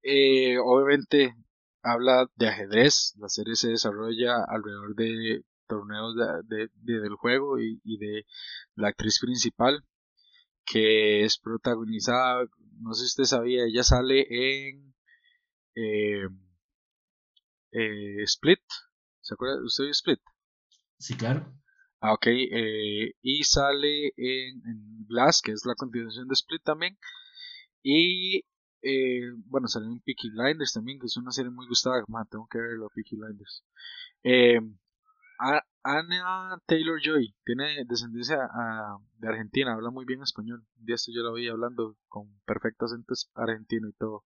eh, 0.04 0.58
obviamente 0.58 1.36
habla 1.84 2.28
de 2.38 2.48
ajedrez. 2.48 3.14
La 3.18 3.28
serie 3.28 3.58
se 3.58 3.72
desarrolla 3.72 4.38
alrededor 4.48 4.96
de 4.96 5.44
torneos 5.68 6.16
de, 6.48 6.70
del 6.80 7.16
juego 7.16 7.60
y, 7.60 7.80
de 7.98 8.26
la 8.76 8.90
actriz 8.90 9.20
principal 9.20 9.84
que 10.66 11.24
es 11.24 11.38
protagonizada, 11.40 12.46
no 12.82 12.94
sé 12.94 13.02
si 13.02 13.08
usted 13.08 13.24
sabía, 13.24 13.66
ella 13.66 13.84
sale 13.84 14.26
en 14.30 14.94
eh, 15.76 16.28
eh, 17.72 18.24
Split, 18.24 18.60
¿Se 19.28 19.34
acuerda? 19.34 19.62
¿Usted 19.62 19.84
vio 19.84 19.92
Split? 19.92 20.22
Sí, 21.00 21.18
claro. 21.18 21.54
Ah, 22.00 22.14
ok. 22.14 22.28
Eh, 22.28 23.12
y 23.22 23.44
sale 23.44 24.14
en, 24.16 24.62
Glass, 25.06 25.42
que 25.42 25.52
es 25.52 25.66
la 25.66 25.76
continuación 25.76 26.30
de 26.30 26.34
Split 26.34 26.64
también. 26.64 26.98
Y 27.84 28.46
eh, 28.82 29.30
bueno, 29.48 29.68
sale 29.68 29.88
en 29.88 30.00
Peaky 30.00 30.30
Blinders 30.30 30.72
también, 30.72 30.98
que 30.98 31.08
es 31.08 31.18
una 31.18 31.32
serie 31.32 31.52
muy 31.52 31.68
gustada. 31.68 32.06
tengo 32.32 32.48
que 32.50 32.58
verlo, 32.58 32.90
Peaky 32.96 33.18
Blinders. 33.18 33.66
Anna 35.40 36.62
Taylor 36.66 37.00
Joy 37.02 37.36
tiene 37.46 37.86
descendencia 37.86 38.50
de 39.18 39.28
Argentina, 39.28 39.74
habla 39.74 39.90
muy 39.90 40.06
bien 40.06 40.22
español. 40.22 40.66
Un 40.80 40.86
día 40.86 40.96
esto 40.96 41.12
yo 41.14 41.22
la 41.24 41.32
vi 41.32 41.48
hablando 41.48 41.96
con 42.08 42.28
perfecto 42.46 42.86
acento 42.86 43.14
argentino 43.36 43.88
y 43.88 43.94
todo. 43.94 44.26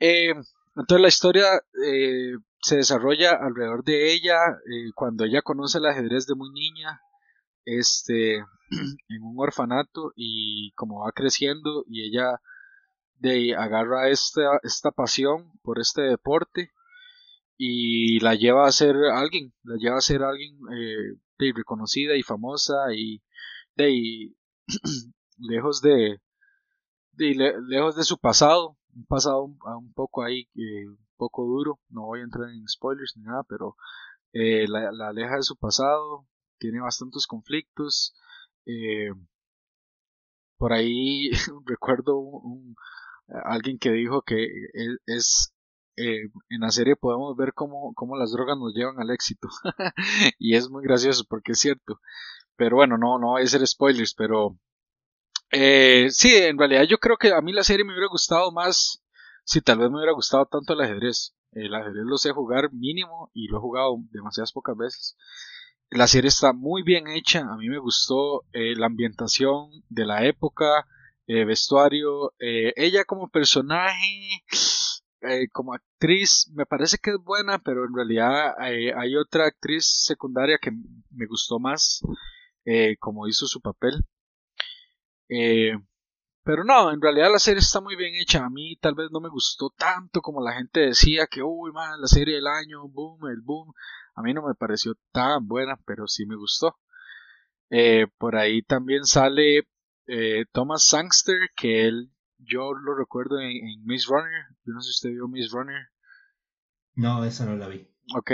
Eh, 0.00 0.34
entonces 0.76 1.02
la 1.02 1.08
historia 1.08 1.44
eh, 1.84 2.34
se 2.62 2.76
desarrolla 2.76 3.32
alrededor 3.32 3.84
de 3.84 4.12
ella 4.12 4.36
eh, 4.70 4.92
cuando 4.94 5.24
ella 5.24 5.42
conoce 5.42 5.78
el 5.78 5.86
ajedrez 5.86 6.26
de 6.26 6.34
muy 6.36 6.50
niña 6.50 7.00
este 7.64 8.36
en 9.08 9.22
un 9.22 9.34
orfanato 9.38 10.12
y 10.14 10.72
como 10.72 11.04
va 11.04 11.12
creciendo 11.12 11.84
y 11.88 12.08
ella 12.08 12.40
de 13.16 13.56
agarra 13.56 14.08
esta, 14.08 14.60
esta 14.62 14.92
pasión 14.92 15.52
por 15.62 15.80
este 15.80 16.02
deporte 16.02 16.70
y 17.58 18.20
la 18.20 18.36
lleva 18.36 18.66
a 18.66 18.72
ser 18.72 18.96
alguien, 19.12 19.52
la 19.64 19.76
lleva 19.76 19.98
a 19.98 20.00
ser 20.00 20.22
alguien 20.22 20.56
eh, 20.72 21.18
de 21.38 21.52
reconocida 21.54 22.16
y 22.16 22.22
famosa 22.22 22.94
y 22.94 23.20
de 23.74 24.32
lejos 25.38 25.82
de, 25.82 26.20
lejos 27.16 27.96
de 27.96 28.04
su 28.04 28.18
pasado, 28.18 28.76
un 28.94 29.06
pasado 29.06 29.42
un, 29.42 29.92
poco 29.92 30.22
ahí, 30.22 30.48
eh, 30.54 30.86
un 30.88 30.98
poco 31.16 31.44
duro, 31.44 31.80
no 31.88 32.06
voy 32.06 32.20
a 32.20 32.24
entrar 32.24 32.48
en 32.48 32.66
spoilers 32.68 33.14
ni 33.16 33.24
nada, 33.24 33.42
pero 33.48 33.76
eh, 34.32 34.66
la, 34.68 34.90
aleja 35.08 35.36
de 35.36 35.42
su 35.42 35.56
pasado, 35.56 36.26
tiene 36.58 36.80
bastantes 36.80 37.26
conflictos, 37.26 38.14
por 40.58 40.72
ahí 40.72 41.30
recuerdo 41.66 42.18
un, 42.18 42.76
alguien 43.26 43.78
que 43.78 43.90
dijo 43.90 44.22
que 44.22 44.46
es 45.06 45.52
eh, 45.98 46.30
en 46.48 46.60
la 46.60 46.70
serie 46.70 46.96
podemos 46.96 47.36
ver 47.36 47.52
cómo, 47.54 47.92
cómo 47.94 48.16
las 48.16 48.32
drogas 48.32 48.56
nos 48.56 48.72
llevan 48.74 49.00
al 49.00 49.10
éxito. 49.10 49.48
y 50.38 50.54
es 50.54 50.70
muy 50.70 50.84
gracioso 50.84 51.24
porque 51.28 51.52
es 51.52 51.58
cierto. 51.58 52.00
Pero 52.56 52.76
bueno, 52.76 52.96
no, 52.98 53.18
no 53.18 53.28
voy 53.28 53.42
a 53.42 53.46
ser 53.46 53.66
spoilers, 53.66 54.14
pero 54.14 54.56
eh, 55.50 56.08
sí, 56.10 56.34
en 56.36 56.58
realidad 56.58 56.84
yo 56.84 56.98
creo 56.98 57.16
que 57.16 57.32
a 57.32 57.40
mí 57.40 57.52
la 57.52 57.64
serie 57.64 57.84
me 57.84 57.92
hubiera 57.92 58.08
gustado 58.08 58.52
más 58.52 59.02
si 59.44 59.60
tal 59.60 59.78
vez 59.78 59.90
me 59.90 59.96
hubiera 59.96 60.12
gustado 60.12 60.46
tanto 60.46 60.72
el 60.72 60.80
ajedrez. 60.80 61.34
El 61.52 61.74
ajedrez 61.74 62.04
lo 62.04 62.18
sé 62.18 62.30
jugar 62.30 62.72
mínimo 62.72 63.30
y 63.34 63.48
lo 63.48 63.58
he 63.58 63.60
jugado 63.60 63.96
demasiadas 64.10 64.52
pocas 64.52 64.76
veces. 64.76 65.16
La 65.90 66.06
serie 66.06 66.28
está 66.28 66.52
muy 66.52 66.82
bien 66.82 67.08
hecha, 67.08 67.40
a 67.40 67.56
mí 67.56 67.68
me 67.68 67.78
gustó 67.78 68.44
eh, 68.52 68.74
la 68.76 68.86
ambientación 68.86 69.70
de 69.88 70.04
la 70.04 70.26
época, 70.26 70.86
vestuario, 71.26 72.32
ella 72.38 73.04
como 73.04 73.28
personaje, 73.28 74.42
eh, 75.22 75.48
como 75.50 75.74
actriz 75.74 76.48
me 76.54 76.64
parece 76.64 76.98
que 76.98 77.10
es 77.10 77.16
buena, 77.18 77.58
pero 77.58 77.84
en 77.84 77.94
realidad 77.94 78.54
eh, 78.64 78.92
hay 78.96 79.16
otra 79.16 79.46
actriz 79.46 80.04
secundaria 80.04 80.58
que 80.58 80.70
me 80.70 81.26
gustó 81.26 81.58
más 81.58 82.00
eh, 82.64 82.96
como 83.00 83.26
hizo 83.26 83.46
su 83.46 83.60
papel. 83.60 84.04
pero 86.44 86.64
no, 86.64 86.90
en 86.92 87.00
realidad 87.00 87.30
la 87.30 87.38
serie 87.38 87.60
está 87.60 87.80
muy 87.80 87.96
bien 87.96 88.14
hecha. 88.14 88.44
A 88.44 88.50
mí 88.50 88.76
tal 88.76 88.94
vez 88.94 89.10
no 89.10 89.20
me 89.20 89.28
gustó 89.28 89.70
tanto 89.70 90.20
como 90.22 90.42
la 90.42 90.52
gente 90.54 90.80
decía 90.80 91.26
que, 91.26 91.42
uy, 91.42 91.72
man, 91.72 92.00
la 92.00 92.06
serie 92.08 92.36
del 92.36 92.46
año, 92.46 92.88
boom, 92.88 93.28
el 93.28 93.40
boom. 93.42 93.72
A 94.14 94.22
mí 94.22 94.32
no 94.34 94.42
me 94.46 94.54
pareció 94.54 94.94
tan 95.12 95.46
buena, 95.48 95.76
pero 95.86 96.06
sí 96.06 96.26
me 96.26 96.36
gustó. 96.36 96.78
por 98.18 98.36
ahí 98.36 98.62
también 98.62 99.04
sale 99.04 99.68
Thomas 100.52 100.84
Sangster, 100.84 101.50
que 101.56 101.86
él 101.86 102.10
yo 102.38 102.72
lo 102.72 102.94
recuerdo 102.94 103.40
en, 103.40 103.84
Miss 103.84 104.06
Runner. 104.06 104.46
Yo 104.64 104.72
no 104.72 104.80
sé 104.80 104.86
si 104.86 104.96
usted 104.96 105.10
vio 105.10 105.28
Miss 105.28 105.50
Runner. 105.50 105.88
No, 106.94 107.24
esa 107.24 107.46
no 107.46 107.56
la 107.56 107.68
vi. 107.68 107.88
Ok. 108.16 108.32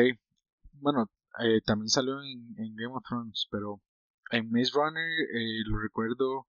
Bueno, 0.72 1.10
eh, 1.40 1.60
también 1.64 1.88
salió 1.88 2.22
en, 2.22 2.54
Game 2.56 2.94
of 2.94 3.02
Thrones, 3.06 3.48
pero 3.50 3.82
en 4.30 4.50
Miss 4.50 4.72
Runner 4.72 5.02
eh, 5.02 5.62
lo 5.66 5.78
recuerdo. 5.78 6.46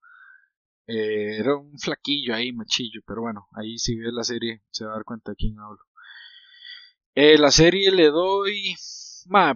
Eh, 0.87 1.37
era 1.39 1.55
un 1.57 1.77
flaquillo 1.79 2.35
ahí, 2.35 2.53
machillo, 2.53 3.01
pero 3.07 3.21
bueno, 3.21 3.47
ahí 3.53 3.77
si 3.79 3.97
ves 3.97 4.13
la 4.13 4.23
serie 4.23 4.63
se 4.69 4.85
va 4.85 4.91
a 4.91 4.95
dar 4.95 5.03
cuenta 5.03 5.31
de 5.31 5.35
quién 5.35 5.59
hablo. 5.59 5.81
la 7.15 7.51
serie 7.51 7.91
le 7.91 8.09
doy. 8.09 8.75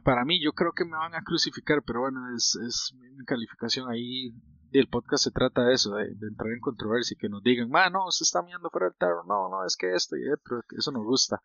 Para 0.03 0.25
mí, 0.25 0.41
yo 0.43 0.51
creo 0.53 0.71
que 0.73 0.86
me 0.86 0.97
van 0.97 1.15
a 1.15 1.23
crucificar, 1.23 1.84
pero 1.86 2.01
bueno, 2.01 2.36
es, 2.36 2.55
es 2.55 2.93
mi 2.95 3.25
calificación 3.25 3.89
ahí 3.89 4.34
y 4.71 4.79
el 4.79 4.88
podcast 4.88 5.23
se 5.23 5.32
trata 5.32 5.63
de 5.63 5.73
eso, 5.73 5.95
de, 5.95 6.05
entrar 6.05 6.51
en 6.51 6.60
controversia, 6.60 7.15
y 7.15 7.17
que 7.17 7.29
nos 7.29 7.41
digan, 7.43 7.69
ma, 7.69 7.89
no, 7.89 8.12
se 8.12 8.23
está 8.23 8.41
mirando 8.41 8.69
fuera 8.69 8.88
del 8.88 8.97
tarro, 8.97 9.23
no, 9.27 9.49
no, 9.49 9.65
es 9.65 9.75
que 9.75 9.93
esto 9.93 10.15
y 10.15 10.29
otro, 10.29 10.62
eso 10.77 10.91
nos 10.91 11.03
gusta. 11.03 11.41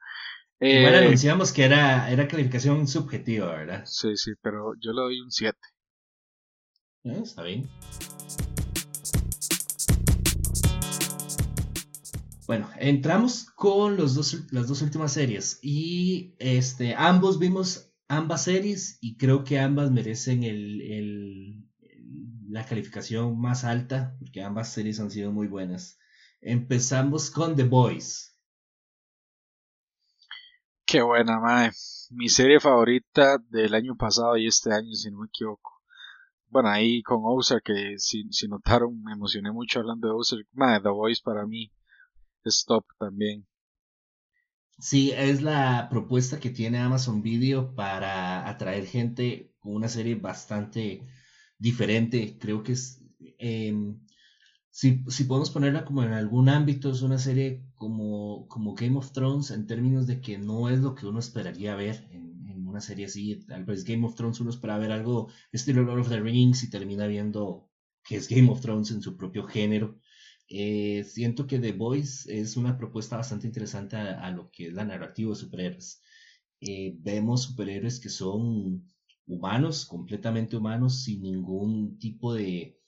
Eh, 0.60 0.86
anunciamos 0.86 1.52
que 1.52 1.64
era, 1.64 2.10
era 2.10 2.28
calificación 2.28 2.86
subjetiva, 2.86 3.46
¿verdad? 3.46 3.82
Sí, 3.86 4.16
sí, 4.16 4.32
pero 4.40 4.74
yo 4.80 4.92
le 4.92 5.00
doy 5.00 5.20
un 5.20 5.30
7. 5.30 5.58
Eh, 7.04 7.20
está 7.22 7.42
bien. 7.42 7.68
Bueno, 12.46 12.68
entramos 12.78 13.46
con 13.54 13.96
los 13.96 14.14
dos, 14.14 14.52
las 14.52 14.68
dos 14.68 14.82
últimas 14.82 15.12
series 15.12 15.58
y 15.62 16.34
este, 16.38 16.94
ambos 16.94 17.38
vimos 17.38 17.93
ambas 18.08 18.44
series 18.44 18.98
y 19.00 19.16
creo 19.16 19.44
que 19.44 19.58
ambas 19.58 19.90
merecen 19.90 20.44
el 20.44 21.64
la 22.54 22.64
calificación 22.64 23.36
más 23.40 23.64
alta, 23.64 24.14
porque 24.20 24.40
ambas 24.40 24.72
series 24.72 25.00
han 25.00 25.10
sido 25.10 25.32
muy 25.32 25.48
buenas. 25.48 25.98
Empezamos 26.40 27.28
con 27.28 27.56
The 27.56 27.64
Boys. 27.64 28.38
Qué 30.86 31.02
buena, 31.02 31.40
madre. 31.40 31.72
Mi 32.10 32.28
serie 32.28 32.60
favorita 32.60 33.38
del 33.48 33.74
año 33.74 33.96
pasado 33.96 34.36
y 34.36 34.46
este 34.46 34.72
año, 34.72 34.92
si 34.92 35.10
no 35.10 35.18
me 35.18 35.26
equivoco. 35.26 35.82
Bueno, 36.48 36.68
ahí 36.68 37.02
con 37.02 37.22
Ozark, 37.24 37.64
que 37.64 37.98
si, 37.98 38.22
si 38.30 38.46
notaron, 38.46 39.02
me 39.02 39.14
emocioné 39.14 39.50
mucho 39.50 39.80
hablando 39.80 40.06
de 40.06 40.14
Ozark. 40.14 40.46
Madre, 40.52 40.80
The 40.82 40.90
Boys 40.90 41.20
para 41.20 41.46
mí 41.46 41.72
es 42.44 42.64
top 42.64 42.84
también. 43.00 43.44
Sí, 44.78 45.12
es 45.12 45.42
la 45.42 45.88
propuesta 45.90 46.40
que 46.40 46.50
tiene 46.50 46.78
Amazon 46.78 47.22
Video 47.22 47.74
para 47.74 48.48
atraer 48.48 48.86
gente 48.86 49.52
con 49.60 49.74
una 49.74 49.88
serie 49.88 50.16
bastante 50.16 51.06
diferente. 51.58 52.36
Creo 52.38 52.62
que 52.62 52.72
es, 52.72 53.02
em, 53.38 54.00
si, 54.70 54.92
podemos 55.28 55.50
ponerla 55.50 55.84
como 55.84 56.02
en 56.02 56.12
algún 56.12 56.48
ámbito, 56.48 56.90
es 56.90 57.02
una 57.02 57.18
serie 57.18 57.64
como, 57.76 58.48
como 58.48 58.74
Game 58.74 58.96
of 58.98 59.12
Thrones 59.12 59.50
en 59.52 59.66
términos 59.66 60.06
de 60.06 60.20
que 60.20 60.38
no 60.38 60.68
es 60.68 60.80
lo 60.80 60.94
que 60.94 61.06
uno 61.06 61.20
esperaría 61.20 61.76
ver 61.76 62.08
en, 62.10 62.24
una 62.66 62.80
serie 62.80 63.06
así. 63.06 63.36
Tal 63.46 63.64
vez 63.64 63.84
Game 63.84 64.04
of 64.04 64.16
Thrones 64.16 64.40
uno 64.40 64.50
espera 64.50 64.78
ver 64.78 64.90
algo 64.90 65.28
estilo 65.52 65.82
Lord 65.84 66.00
of 66.00 66.08
the 66.08 66.20
Rings 66.20 66.64
y 66.64 66.70
termina 66.70 67.06
viendo 67.06 67.70
que 68.04 68.16
es 68.16 68.28
Game 68.28 68.50
of 68.50 68.60
Thrones 68.60 68.90
en 68.90 69.00
su 69.00 69.16
propio 69.16 69.44
género. 69.44 70.00
Eh, 70.48 71.04
siento 71.04 71.46
que 71.46 71.58
The 71.58 71.72
Voice 71.72 72.40
es 72.40 72.56
una 72.56 72.76
propuesta 72.76 73.16
bastante 73.16 73.46
interesante 73.46 73.96
a, 73.96 74.30
lo 74.30 74.50
que 74.50 74.68
es 74.68 74.74
la 74.74 74.84
narrativa 74.84 75.30
de 75.30 75.36
superhéroes. 75.36 76.02
Eh, 76.60 76.96
vemos 77.00 77.44
superhéroes 77.44 78.00
que 78.00 78.08
son 78.08 78.86
humanos, 79.26 79.86
completamente 79.86 80.56
humanos, 80.56 81.02
sin 81.02 81.22
ningún 81.22 81.98
tipo 81.98 82.34
de, 82.34 82.78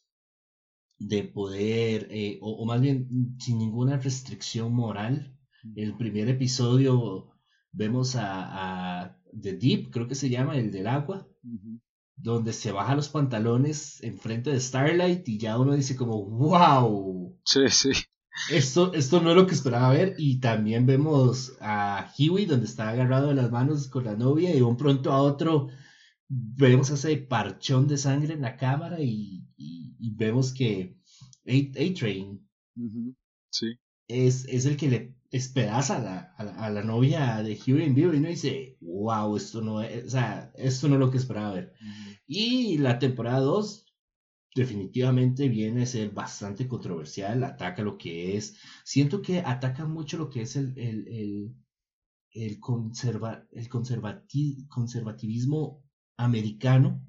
de 0.99 1.25
poder, 1.25 2.09
eh, 2.11 2.39
o, 2.41 2.65
más 2.67 2.81
bien 2.81 3.37
sin 3.39 3.59
ninguna 3.59 3.97
restricción 3.99 4.73
moral. 4.73 5.37
El 5.75 5.97
primer 5.97 6.29
episodio 6.29 7.33
vemos 7.73 8.17
a, 8.17 9.03
a, 9.03 9.19
The 9.41 9.55
Deep, 9.55 9.91
creo 9.91 10.09
que 10.09 10.15
se 10.15 10.31
llama, 10.31 10.57
el 10.57 10.71
del 10.71 10.87
agua, 10.87 11.29
donde 12.17 12.53
se 12.53 12.73
baja 12.73 12.97
los 12.97 13.09
pantalones 13.09 14.03
enfrente 14.03 14.51
de 14.51 14.61
Starlight 14.61 15.29
y 15.29 15.39
ya 15.39 15.59
uno 15.59 15.75
dice 15.75 15.97
como, 15.97 16.25
wow. 16.25 17.39
Sí, 17.45 17.69
sí. 17.69 17.91
Esto, 18.51 18.93
esto 18.93 19.21
no 19.21 19.31
es 19.31 19.37
lo 19.37 19.47
que 19.47 19.55
esperaba 19.55 19.91
ver. 19.91 20.15
Y 20.19 20.41
también 20.41 20.87
vemos 20.87 21.57
a 21.61 22.13
Huey, 22.19 22.47
donde 22.47 22.67
está 22.67 22.91
agarrado 22.91 23.29
de 23.29 23.35
las 23.35 23.51
manos 23.51 23.89
con 23.89 24.05
la 24.05 24.17
novia, 24.17 24.51
y 24.51 24.55
de 24.55 24.63
un 24.63 24.77
pronto 24.77 25.13
a 25.13 25.23
otro 25.23 25.69
vemos 26.29 26.91
ese 26.91 27.17
parchón 27.19 27.87
de 27.87 27.97
sangre 27.97 28.35
en 28.35 28.43
la 28.43 28.57
cámara 28.57 29.01
y, 29.01 29.45
vemos 29.99 30.53
que 30.53 30.97
A-Train 31.47 32.45
sí. 33.51 33.79
Es, 34.09 34.47
es, 34.47 34.67
el 34.67 34.77
que 34.77 34.89
le 34.89 35.17
espedaza 35.31 35.97
a 35.97 36.01
la, 36.01 36.35
a 36.57 36.71
la, 36.71 36.83
novia 36.83 37.43
de 37.43 37.59
Huey 37.67 37.85
en 37.85 37.95
vivo 37.95 38.15
y 38.15 38.19
uno 38.19 38.29
dice, 38.29 38.77
wow, 38.81 39.37
esto 39.37 39.61
no 39.61 39.83
es, 39.83 40.07
o 40.07 40.11
sea, 40.11 40.53
esto 40.57 40.89
no 40.89 40.95
es 40.95 41.01
lo 41.01 41.11
que 41.11 41.19
esperaba 41.19 41.55
ver. 41.55 41.73
Y 42.27 42.79
la 42.79 42.99
temporada 42.99 43.41
2 43.41 43.87
definitivamente 44.55 45.49
viene 45.49 45.83
a 45.83 45.87
ser 45.87 46.11
bastante 46.11 46.67
controversial, 46.67 47.45
ataca 47.45 47.83
lo 47.83 47.99
que 47.99 48.37
es, 48.37 48.57
siento 48.85 49.23
que 49.23 49.41
ataca 49.41 49.85
mucho 49.85 50.17
lo 50.17 50.31
que 50.31 50.43
es 50.43 50.57
el, 50.57 50.79
el 50.79 51.55
el, 52.37 52.61
conserva, 52.61 53.47
el 53.53 53.69
conservativismo 53.69 55.83
americano, 56.17 57.03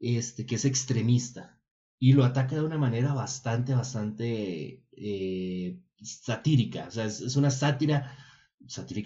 este, 0.00 0.44
que 0.44 0.56
es 0.56 0.64
extremista, 0.64 1.60
y 1.98 2.12
lo 2.12 2.24
ataca 2.24 2.56
de 2.56 2.64
una 2.64 2.78
manera 2.78 3.14
bastante, 3.14 3.74
bastante 3.74 4.84
eh, 4.92 5.80
satírica. 6.02 6.86
O 6.88 6.90
sea, 6.90 7.04
es, 7.04 7.36
una 7.36 7.50
sátira, 7.50 8.16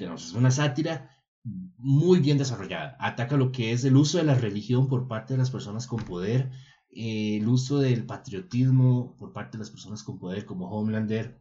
no, 0.01 0.15
es 0.15 0.33
una 0.33 0.51
sátira 0.51 1.11
muy 1.43 2.21
bien 2.21 2.39
desarrollada. 2.39 2.97
Ataca 3.01 3.37
lo 3.37 3.53
que 3.53 3.73
es 3.73 3.85
el 3.85 3.97
uso 3.97 4.19
de 4.19 4.25
la 4.25 4.35
religión 4.35 4.89
por 4.89 5.09
parte 5.09 5.35
de 5.35 5.39
las 5.39 5.51
personas 5.51 5.87
con 5.87 6.05
poder, 6.05 6.51
eh, 6.91 7.39
el 7.39 7.49
uso 7.49 7.79
del 7.79 8.05
patriotismo 8.05 9.17
por 9.19 9.33
parte 9.33 9.57
de 9.57 9.61
las 9.61 9.71
personas 9.71 10.03
con 10.03 10.19
poder 10.19 10.45
como 10.45 10.71
Homelander. 10.71 11.41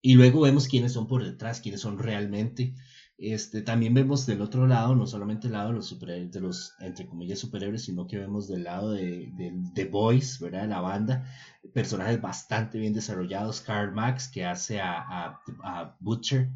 Y 0.00 0.14
luego 0.14 0.42
vemos 0.42 0.68
quiénes 0.68 0.92
son 0.92 1.06
por 1.06 1.24
detrás, 1.24 1.60
quiénes 1.60 1.80
son 1.80 1.98
realmente. 1.98 2.74
Este, 3.16 3.62
también 3.62 3.94
vemos 3.94 4.26
del 4.26 4.42
otro 4.42 4.66
lado, 4.66 4.94
no 4.96 5.06
solamente 5.06 5.46
el 5.46 5.52
lado 5.52 5.68
de 5.68 5.76
los 5.76 5.86
superhéroes, 5.86 6.32
de 6.32 6.40
los, 6.40 6.74
entre 6.80 7.06
comillas, 7.06 7.38
superhéroes, 7.38 7.84
sino 7.84 8.08
que 8.08 8.18
vemos 8.18 8.48
del 8.48 8.64
lado 8.64 8.90
de, 8.92 9.32
The 9.74 9.84
Boys, 9.84 10.40
¿verdad? 10.40 10.62
De 10.62 10.68
la 10.68 10.80
banda, 10.80 11.24
personajes 11.72 12.20
bastante 12.20 12.78
bien 12.78 12.92
desarrollados. 12.92 13.60
Karl 13.60 13.92
Max, 13.92 14.28
que 14.28 14.44
hace 14.44 14.80
a, 14.80 15.38
a, 15.62 15.96
Butcher, 16.00 16.50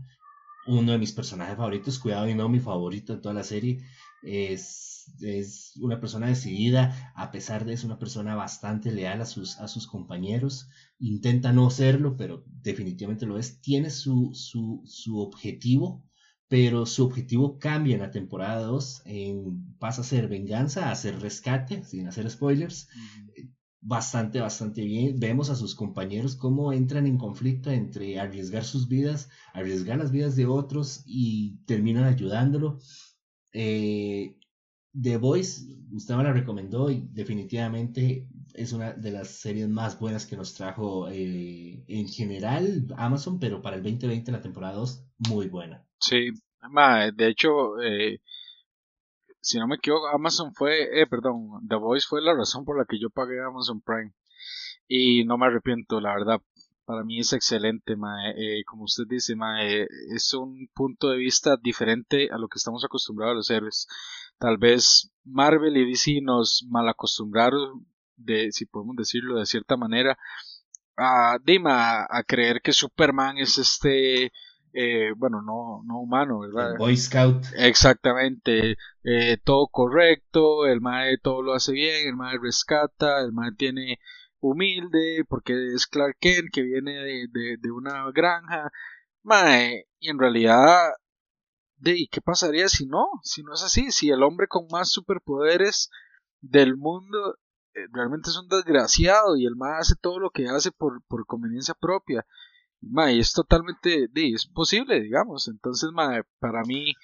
uno 0.66 0.92
de 0.92 0.99
mis 0.99 1.12
personajes 1.12 1.57
favoritos, 1.57 1.99
cuidado 1.99 2.29
y 2.29 2.35
no 2.35 2.49
mi 2.49 2.61
favorito 2.61 3.12
en 3.12 3.21
toda 3.23 3.35
la 3.35 3.44
serie. 3.44 3.81
Es, 4.23 5.14
es, 5.21 5.77
una 5.77 6.01
persona 6.01 6.27
decidida, 6.27 7.12
a 7.14 7.31
pesar 7.31 7.64
de 7.64 7.75
eso, 7.75 7.87
una 7.87 7.99
persona 8.01 8.35
bastante 8.35 8.90
leal 8.90 9.21
a 9.21 9.27
sus, 9.27 9.59
a 9.61 9.68
sus 9.68 9.87
compañeros. 9.87 10.68
Intenta 10.99 11.53
no 11.53 11.71
serlo, 11.71 12.16
pero 12.16 12.44
definitivamente 12.47 13.27
lo 13.27 13.38
es. 13.38 13.61
Tiene 13.61 13.90
su, 13.90 14.33
su, 14.35 14.83
su 14.87 15.21
objetivo 15.21 16.03
pero 16.49 16.87
su 16.87 17.05
objetivo 17.05 17.59
cambia 17.59 17.95
en 17.95 18.01
la 18.01 18.11
temporada 18.11 18.63
2, 18.63 19.03
pasa 19.79 20.01
a 20.01 20.05
ser 20.05 20.29
venganza, 20.29 20.91
a 20.91 20.95
ser 20.95 21.21
rescate, 21.21 21.85
sin 21.85 22.09
hacer 22.09 22.29
spoilers. 22.31 22.89
Bastante, 23.81 24.41
bastante 24.41 24.83
bien. 24.83 25.21
Vemos 25.21 25.51
a 25.51 25.55
sus 25.55 25.75
compañeros 25.75 26.35
cómo 26.37 26.73
entran 26.73 27.07
en 27.07 27.19
conflicto 27.19 27.71
entre 27.71 28.19
arriesgar 28.19 28.65
sus 28.65 28.89
vidas, 28.89 29.29
arriesgar 29.53 29.99
las 29.99 30.11
vidas 30.11 30.37
de 30.37 30.47
otros 30.47 31.03
y 31.07 31.59
terminan 31.67 32.05
ayudándolo. 32.05 32.81
Eh, 33.53 34.37
The 35.01 35.17
Voice, 35.19 35.63
usted 35.93 36.17
me 36.17 36.25
la 36.25 36.33
recomendó 36.33 36.91
y 36.91 37.07
definitivamente 37.13 38.27
es 38.55 38.73
una 38.73 38.95
de 38.95 39.13
las 39.13 39.29
series 39.29 39.69
más 39.69 39.99
buenas 40.01 40.27
que 40.27 40.37
nos 40.37 40.55
trajo 40.55 41.09
eh, 41.09 41.85
en 41.87 42.09
general 42.09 42.87
Amazon, 42.97 43.39
pero 43.39 43.63
para 43.63 43.77
el 43.77 43.83
2020, 43.83 44.33
la 44.33 44.41
temporada 44.41 44.75
2, 44.75 45.08
muy 45.19 45.49
buena. 45.49 45.85
Sí, 45.99 46.31
de 47.15 47.29
hecho, 47.29 47.81
eh, 47.81 48.21
si 49.41 49.59
no 49.59 49.67
me 49.67 49.77
equivoco, 49.77 50.09
Amazon 50.09 50.55
fue, 50.55 51.01
eh, 51.01 51.07
perdón, 51.07 51.67
The 51.69 51.77
Voice 51.77 52.07
fue 52.09 52.21
la 52.23 52.35
razón 52.35 52.65
por 52.65 52.79
la 52.79 52.85
que 52.85 52.99
yo 53.01 53.11
pagué 53.11 53.41
Amazon 53.41 53.81
Prime. 53.81 54.13
Y 54.87 55.25
no 55.25 55.39
me 55.39 55.47
arrepiento, 55.47 56.01
la 56.01 56.15
verdad. 56.15 56.41
Para 56.85 57.05
mí 57.05 57.21
es 57.21 57.35
excelente, 57.35 57.95
eh, 58.37 58.65
como 58.65 58.85
usted 58.85 59.05
dice, 59.07 59.35
es 60.15 60.33
un 60.33 60.71
punto 60.75 61.11
de 61.11 61.19
vista 61.19 61.59
diferente 61.61 62.31
a 62.33 62.39
lo 62.39 62.49
que 62.49 62.57
estamos 62.57 62.83
acostumbrados 62.85 63.33
a 63.33 63.37
los 63.37 63.51
héroes. 63.51 63.87
Tal 64.39 64.57
vez 64.57 65.11
Marvel 65.25 65.77
y 65.77 65.87
DC 65.87 66.21
nos 66.23 66.65
mal 66.67 66.89
acostumbraron, 66.89 67.87
de, 68.17 68.51
si 68.53 68.65
podemos 68.65 68.97
decirlo 68.97 69.39
de 69.39 69.45
cierta 69.45 69.77
manera, 69.77 70.19
a, 70.97 71.39
Dima, 71.45 72.07
a 72.09 72.23
creer 72.25 72.63
que 72.63 72.73
Superman 72.73 73.37
es 73.37 73.59
este 73.59 74.33
eh, 74.73 75.13
bueno, 75.17 75.43
no, 75.43 75.83
no 75.85 76.01
humano, 76.01 76.41
¿verdad? 76.41 76.77
Boy 76.79 76.97
Scout. 76.97 77.47
Exactamente, 77.57 78.77
eh, 79.05 79.37
todo 79.45 79.69
correcto, 79.69 80.67
el 80.67 80.81
mae 80.81 81.19
todo 81.19 81.43
lo 81.43 81.55
hace 81.55 81.73
bien, 81.73 82.09
el 82.09 82.17
mae 82.17 82.39
rescata, 82.41 83.21
el 83.21 83.33
mae 83.33 83.53
tiene 83.53 83.99
humilde, 84.41 85.25
porque 85.29 85.75
es 85.75 85.87
Clark 85.87 86.17
Kent, 86.21 86.51
que 86.53 86.63
viene 86.63 86.93
de, 86.93 87.57
de, 87.59 87.71
una 87.71 88.11
granja, 88.13 88.71
mae, 89.23 89.87
y 89.99 90.11
en 90.11 90.19
realidad, 90.19 90.93
de, 91.77 91.99
¿y 91.99 92.09
qué 92.09 92.21
pasaría 92.21 92.69
si 92.69 92.87
no? 92.87 93.07
Si 93.23 93.43
no 93.43 93.55
es 93.55 93.63
así, 93.63 93.91
si 93.91 94.11
el 94.11 94.23
hombre 94.23 94.47
con 94.49 94.67
más 94.71 94.91
superpoderes 94.91 95.91
del 96.41 96.77
mundo 96.77 97.37
eh, 97.75 97.87
realmente 97.93 98.31
es 98.31 98.37
un 98.37 98.49
desgraciado 98.49 99.37
y 99.37 99.47
el 99.47 99.57
mae 99.57 99.79
hace 99.79 99.95
todo 100.01 100.19
lo 100.19 100.31
que 100.31 100.49
hace 100.49 100.71
por, 100.73 101.03
por 101.09 101.27
conveniencia 101.27 101.75
propia 101.75 102.25
es 103.11 103.33
totalmente, 103.33 104.09
es 104.14 104.47
posible, 104.47 105.01
digamos. 105.01 105.49
Entonces, 105.49 105.91
para 106.38 106.62
mí, 106.64 106.95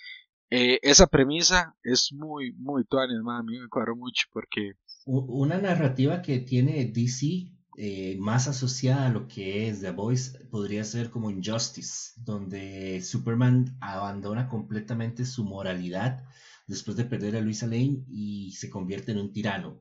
eh, 0.51 0.79
esa 0.83 1.07
premisa 1.07 1.75
es 1.83 2.13
muy, 2.13 2.53
muy 2.53 2.85
tuanes, 2.85 3.19
a 3.27 3.43
mí 3.43 3.59
me 3.59 3.69
cuadró 3.69 3.97
mucho 3.97 4.27
porque... 4.33 4.75
Una 5.07 5.59
narrativa 5.59 6.23
que 6.23 6.39
tiene 6.39 6.87
DC 6.87 7.53
eh, 7.77 8.17
más 8.21 8.47
asociada 8.47 9.07
a 9.07 9.11
lo 9.11 9.27
que 9.27 9.69
es 9.69 9.81
The 9.81 9.91
Voice 9.91 10.39
podría 10.47 10.85
ser 10.85 11.11
como 11.11 11.31
Injustice, 11.31 12.13
donde 12.17 13.03
Superman 13.03 13.77
abandona 13.81 14.49
completamente 14.49 15.25
su 15.25 15.45
moralidad 15.45 16.25
después 16.69 16.97
de 16.97 17.05
perder 17.05 17.37
a 17.37 17.41
Luisa 17.41 17.67
Lane 17.67 18.05
y 18.09 18.53
se 18.53 18.71
convierte 18.71 19.13
en 19.13 19.19
un 19.19 19.33
tirano. 19.33 19.81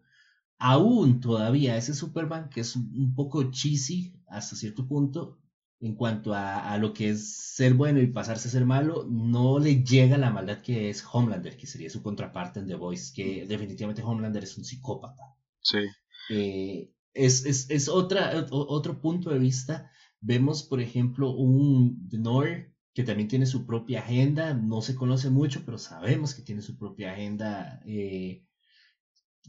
Aún 0.57 1.19
todavía 1.19 1.77
ese 1.77 1.93
Superman, 1.93 2.49
que 2.49 2.61
es 2.61 2.75
un 2.75 3.13
poco 3.15 3.51
cheesy 3.51 4.15
hasta 4.27 4.55
cierto 4.55 4.87
punto, 4.87 5.37
en 5.83 5.95
cuanto 5.95 6.33
a, 6.33 6.77
lo 6.77 6.93
que 6.93 7.09
es 7.09 7.35
ser 7.55 7.73
bueno 7.73 7.99
y 7.99 8.07
pasarse 8.07 8.47
a 8.47 8.51
ser 8.51 8.65
malo, 8.65 9.05
no 9.09 9.59
le 9.59 9.83
llega 9.83 10.17
la 10.17 10.29
maldad 10.29 10.61
que 10.61 10.89
es 10.89 11.03
Homelander, 11.11 11.57
que 11.57 11.67
sería 11.67 11.89
su 11.89 12.01
contraparte 12.01 12.61
en 12.61 12.67
The 12.67 12.75
Voice, 12.75 13.11
que 13.13 13.45
definitivamente 13.45 14.01
Homelander 14.01 14.45
es 14.45 14.57
un 14.57 14.63
psicópata. 14.63 15.35
Sí. 15.61 15.79
Eh, 16.29 16.89
es, 17.13 17.89
otra, 17.89 18.47
otro 18.49 19.01
punto 19.01 19.29
de 19.29 19.39
vista. 19.39 19.91
Vemos, 20.21 20.63
por 20.63 20.79
ejemplo, 20.79 21.31
un 21.31 22.07
Nor 22.13 22.71
que 22.93 23.03
también 23.03 23.27
tiene 23.27 23.45
su 23.45 23.65
propia 23.65 23.99
agenda, 23.99 24.53
no 24.53 24.81
se 24.81 24.95
conoce 24.95 25.29
mucho, 25.29 25.63
pero 25.65 25.77
sabemos 25.77 26.33
que 26.33 26.43
tiene 26.43 26.61
su 26.61 26.77
propia 26.77 27.11
agenda. 27.11 27.81
Eh, 27.85 28.45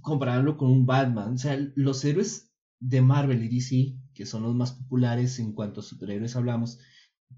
comparándolo 0.03 0.57
con 0.57 0.69
un 0.69 0.85
Batman, 0.85 1.35
o 1.35 1.39
sea, 1.39 1.57
los 1.77 2.05
héroes 2.05 2.51
de 2.87 3.01
Marvel 3.01 3.43
y 3.43 3.49
DC, 3.49 3.97
que 4.13 4.27
son 4.27 4.43
los 4.43 4.55
más 4.55 4.73
populares 4.73 5.39
en 5.39 5.53
cuanto 5.53 5.81
a 5.81 5.83
superhéroes 5.83 6.37
hablamos, 6.37 6.79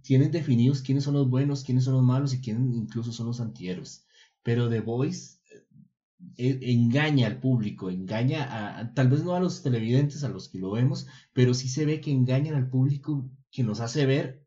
tienen 0.03 0.33
definidos 0.33 0.83
quiénes 0.83 1.05
son 1.05 1.15
los 1.15 1.31
buenos, 1.31 1.63
quiénes 1.63 1.85
son 1.85 1.95
los 1.95 2.03
malos 2.03 2.35
y 2.35 2.41
quiénes 2.41 2.75
incluso 2.75 3.13
son 3.13 3.29
los 3.29 3.41
antihéroes. 3.41 4.07
Pero 4.43 4.69
The 4.69 4.81
Voice 4.81 5.39
eh, 6.37 6.59
engaña 6.63 7.29
al 7.29 7.39
público, 7.39 7.91
engaña 7.91 8.79
a, 8.81 8.93
tal 8.93 9.09
vez 9.09 9.23
no 9.23 9.35
a 9.35 9.41
los 9.41 9.63
televidentes, 9.63 10.25
a 10.25 10.29
los 10.29 10.49
que 10.49 10.59
lo 10.59 10.73
vemos, 10.73 11.07
pero 11.33 11.55
sí 11.55 11.69
se 11.69 11.87
ve 11.87 12.01
que 12.01 12.11
engañan 12.11 12.57
al 12.57 12.69
público 12.69 13.31
que 13.53 13.63
nos 13.63 13.81
hace 13.81 14.05
ver 14.05 14.45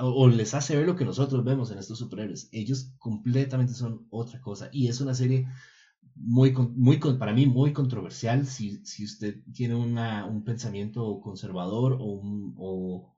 o 0.00 0.28
les 0.28 0.52
hace 0.52 0.76
ver 0.76 0.86
lo 0.86 0.96
que 0.96 1.06
nosotros 1.06 1.42
vemos 1.42 1.70
en 1.70 1.78
estos 1.78 1.98
superhéroes. 1.98 2.50
Ellos 2.52 2.92
completamente 2.98 3.72
son 3.72 4.06
otra 4.10 4.38
cosa 4.42 4.68
y 4.70 4.88
es 4.88 5.00
una 5.00 5.14
serie 5.14 5.46
muy, 6.14 6.52
muy, 6.52 6.98
para 6.98 7.32
mí 7.32 7.46
muy 7.46 7.72
controversial 7.72 8.46
si, 8.46 8.84
si 8.84 9.04
usted 9.04 9.36
tiene 9.52 9.74
una, 9.74 10.24
un 10.26 10.44
pensamiento 10.44 11.20
conservador 11.20 11.94
o 11.98 12.04
un, 12.04 12.54
o, 12.56 13.16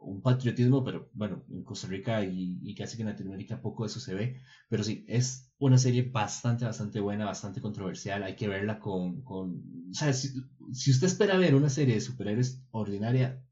un 0.00 0.20
patriotismo, 0.20 0.82
pero 0.84 1.08
bueno, 1.12 1.44
en 1.48 1.62
Costa 1.62 1.86
Rica 1.86 2.22
y, 2.24 2.74
casi 2.74 2.96
que 2.96 3.02
en 3.02 3.08
Latinoamérica 3.08 3.60
poco 3.60 3.84
eso 3.84 4.00
se 4.00 4.14
ve, 4.14 4.40
pero 4.68 4.82
sí, 4.82 5.04
es 5.08 5.52
una 5.58 5.78
serie 5.78 6.02
bastante, 6.02 6.64
bastante 6.64 7.00
buena, 7.00 7.24
bastante 7.24 7.60
controversial, 7.60 8.22
hay 8.22 8.34
que 8.36 8.48
verla 8.48 8.78
con, 8.80 9.22
con 9.22 9.62
o 9.90 9.94
sea, 9.94 10.12
si, 10.12 10.28
si 10.72 10.90
usted 10.90 11.06
espera 11.06 11.36
ver 11.36 11.54
una 11.54 11.68
serie 11.68 11.94
de 11.94 12.00
superhéroes 12.00 12.62
ordinaria, 12.72 13.42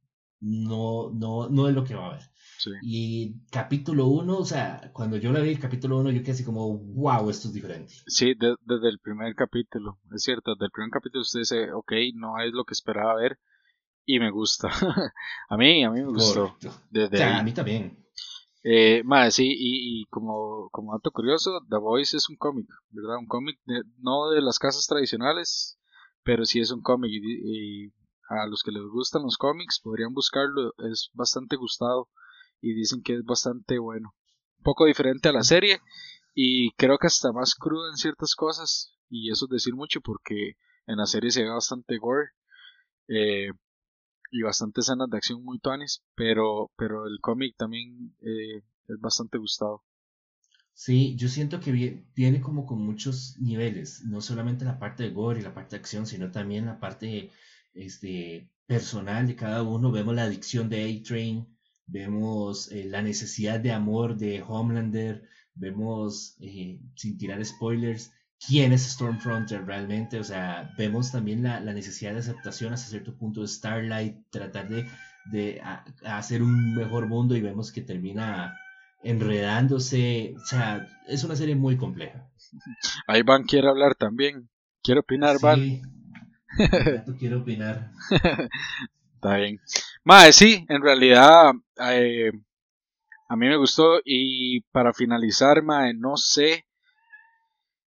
no, 0.40 1.10
no, 1.12 1.48
no 1.48 1.68
es 1.68 1.74
lo 1.74 1.84
que 1.84 1.94
va 1.94 2.08
a 2.08 2.12
ver. 2.14 2.22
Y 2.82 3.40
capítulo 3.50 4.06
1, 4.06 4.36
o 4.36 4.44
sea, 4.44 4.90
cuando 4.92 5.16
yo 5.16 5.32
la 5.32 5.40
vi 5.40 5.50
el 5.50 5.58
capítulo 5.58 5.98
1, 5.98 6.10
yo 6.10 6.20
quedé 6.20 6.32
así 6.32 6.44
como, 6.44 6.78
wow, 6.78 7.30
esto 7.30 7.48
es 7.48 7.54
diferente. 7.54 7.94
Sí, 8.06 8.34
desde 8.34 8.88
el 8.88 8.98
primer 8.98 9.34
capítulo, 9.34 9.98
es 10.14 10.22
cierto, 10.22 10.54
desde 10.54 10.66
el 10.66 10.70
primer 10.70 10.90
capítulo 10.90 11.22
usted 11.22 11.40
dice, 11.40 11.72
ok, 11.72 11.92
no 12.14 12.40
es 12.40 12.52
lo 12.52 12.64
que 12.64 12.74
esperaba 12.74 13.14
ver 13.14 13.38
y 14.04 14.18
me 14.18 14.30
gusta. 14.30 14.68
a 15.48 15.56
mí, 15.56 15.84
a 15.84 15.90
mí 15.90 16.00
me 16.00 16.12
gustó. 16.12 16.56
Desde 16.90 17.22
a 17.22 17.42
mí 17.42 17.52
también. 17.52 17.96
Eh, 18.62 19.02
más, 19.04 19.34
sí, 19.34 19.54
y, 19.56 20.04
como, 20.06 20.68
como 20.70 20.92
dato 20.92 21.10
curioso, 21.12 21.60
The 21.70 21.78
Voice 21.78 22.16
es 22.16 22.28
un 22.28 22.36
cómic, 22.36 22.66
¿verdad? 22.90 23.18
Un 23.18 23.26
cómic 23.26 23.58
no 23.98 24.30
de 24.30 24.42
las 24.42 24.58
casas 24.58 24.86
tradicionales, 24.86 25.78
pero 26.22 26.44
sí 26.44 26.60
es 26.60 26.70
un 26.70 26.82
cómic 26.82 27.10
y, 27.10 27.86
y, 27.86 27.92
a 28.28 28.46
los 28.46 28.62
que 28.62 28.70
les 28.70 28.82
gustan 28.82 29.22
los 29.22 29.38
cómics 29.38 29.80
podrían 29.82 30.12
buscarlo, 30.12 30.74
es 30.78 31.10
bastante 31.14 31.56
gustado 31.56 32.08
y 32.60 32.74
dicen 32.74 33.02
que 33.02 33.14
es 33.14 33.24
bastante 33.24 33.78
bueno. 33.78 34.14
Un 34.58 34.64
poco 34.64 34.86
diferente 34.86 35.28
a 35.28 35.32
la 35.32 35.42
serie 35.42 35.80
y 36.34 36.72
creo 36.72 36.98
que 36.98 37.06
hasta 37.06 37.32
más 37.32 37.54
crudo 37.54 37.88
en 37.88 37.96
ciertas 37.96 38.34
cosas 38.34 38.94
y 39.08 39.30
eso 39.30 39.46
es 39.46 39.50
decir 39.50 39.74
mucho 39.74 40.00
porque 40.00 40.56
en 40.86 40.96
la 40.96 41.06
serie 41.06 41.30
se 41.30 41.42
ve 41.42 41.50
bastante 41.50 41.98
gore 41.98 42.30
eh, 43.08 43.50
y 44.30 44.42
bastante 44.42 44.80
escenas 44.80 45.10
de 45.10 45.16
acción 45.16 45.44
muy 45.44 45.58
tuanes, 45.58 46.02
pero, 46.14 46.70
pero 46.76 47.06
el 47.06 47.18
cómic 47.20 47.56
también 47.56 48.14
eh, 48.20 48.62
es 48.88 49.00
bastante 49.00 49.38
gustado. 49.38 49.82
Sí, 50.72 51.14
yo 51.16 51.28
siento 51.28 51.60
que 51.60 52.04
viene 52.14 52.40
como 52.40 52.64
con 52.64 52.80
muchos 52.80 53.36
niveles, 53.38 54.04
no 54.04 54.20
solamente 54.20 54.64
la 54.64 54.78
parte 54.78 55.02
de 55.02 55.10
gore 55.10 55.40
y 55.40 55.42
la 55.42 55.52
parte 55.52 55.76
de 55.76 55.80
acción, 55.80 56.06
sino 56.06 56.30
también 56.30 56.66
la 56.66 56.80
parte 56.80 57.30
este, 57.74 58.50
personal 58.66 59.26
de 59.26 59.36
cada 59.36 59.62
uno. 59.62 59.90
Vemos 59.92 60.14
la 60.14 60.24
adicción 60.24 60.70
de 60.70 60.84
A-Train, 60.84 61.46
vemos 61.90 62.70
eh, 62.72 62.84
la 62.84 63.02
necesidad 63.02 63.60
de 63.60 63.72
amor 63.72 64.16
de 64.16 64.42
Homelander, 64.46 65.28
vemos, 65.54 66.36
eh, 66.40 66.80
sin 66.94 67.18
tirar 67.18 67.44
spoilers, 67.44 68.12
quién 68.46 68.72
es 68.72 68.82
Stormfronter 68.82 69.66
realmente, 69.66 70.18
o 70.18 70.24
sea, 70.24 70.72
vemos 70.78 71.12
también 71.12 71.42
la, 71.42 71.60
necesidad 71.60 72.12
de 72.12 72.20
aceptación 72.20 72.72
hasta 72.72 72.88
cierto 72.88 73.16
punto 73.16 73.42
de 73.42 73.48
Starlight, 73.48 74.16
tratar 74.30 74.68
de, 74.68 74.86
de 75.30 75.60
hacer 76.04 76.42
un 76.42 76.74
mejor 76.74 77.06
mundo 77.06 77.36
y 77.36 77.42
vemos 77.42 77.72
que 77.72 77.82
termina 77.82 78.54
enredándose. 79.02 80.34
O 80.36 80.46
sea, 80.46 80.86
es 81.06 81.24
una 81.24 81.36
serie 81.36 81.54
muy 81.54 81.76
compleja. 81.76 82.26
Ahí 83.06 83.22
Van 83.22 83.44
quiere 83.44 83.68
hablar 83.68 83.94
también. 83.94 84.48
Quiero 84.82 85.00
opinar, 85.00 85.36
sí, 85.36 85.42
Van. 85.42 85.82
quiero 87.18 87.40
opinar. 87.40 87.90
Está 89.14 89.36
bien. 89.36 89.60
Mae, 90.02 90.32
sí, 90.32 90.64
en 90.68 90.82
realidad 90.82 91.52
eh, 91.80 92.32
a 93.28 93.36
mí 93.36 93.46
me 93.48 93.56
gustó 93.56 94.00
y 94.04 94.60
para 94.72 94.92
finalizar, 94.92 95.62
mae, 95.62 95.94
no 95.94 96.16
sé. 96.16 96.66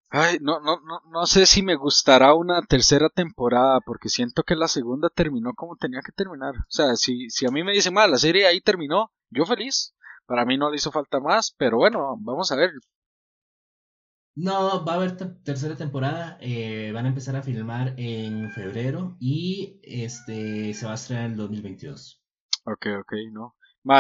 Ay, 0.09 0.37
no, 0.41 0.59
no, 0.61 0.79
no, 0.81 1.01
no 1.11 1.25
sé 1.25 1.45
si 1.45 1.61
me 1.61 1.75
gustará 1.75 2.33
una 2.33 2.61
tercera 2.61 3.09
temporada 3.09 3.79
porque 3.85 4.09
siento 4.09 4.43
que 4.43 4.55
la 4.55 4.67
segunda 4.67 5.09
terminó 5.09 5.53
como 5.53 5.75
tenía 5.75 6.01
que 6.05 6.11
terminar. 6.11 6.55
O 6.55 6.65
sea, 6.69 6.95
si, 6.95 7.29
si 7.29 7.45
a 7.45 7.51
mí 7.51 7.63
me 7.63 7.73
dicen, 7.73 7.93
mae, 7.93 8.07
la 8.09 8.17
serie 8.17 8.47
ahí 8.47 8.61
terminó, 8.61 9.11
yo 9.29 9.45
feliz. 9.45 9.93
Para 10.25 10.45
mí 10.45 10.57
no 10.57 10.69
le 10.69 10.77
hizo 10.77 10.91
falta 10.91 11.19
más, 11.19 11.53
pero 11.57 11.77
bueno, 11.77 12.17
vamos 12.19 12.51
a 12.51 12.55
ver. 12.55 12.71
No, 14.35 14.85
va 14.85 14.93
a 14.93 14.95
haber 14.95 15.17
tercera 15.43 15.75
temporada. 15.75 16.37
Eh, 16.41 16.91
van 16.93 17.05
a 17.05 17.09
empezar 17.09 17.35
a 17.35 17.41
filmar 17.41 17.95
en 17.97 18.51
febrero 18.51 19.17
y 19.19 19.79
este 19.83 20.73
se 20.73 20.85
va 20.85 20.93
a 20.93 20.95
estrenar 20.95 21.25
en 21.25 21.31
el 21.31 21.37
2022. 21.37 22.23
Ok, 22.65 22.87
ok, 23.01 23.13
no. 23.31 23.56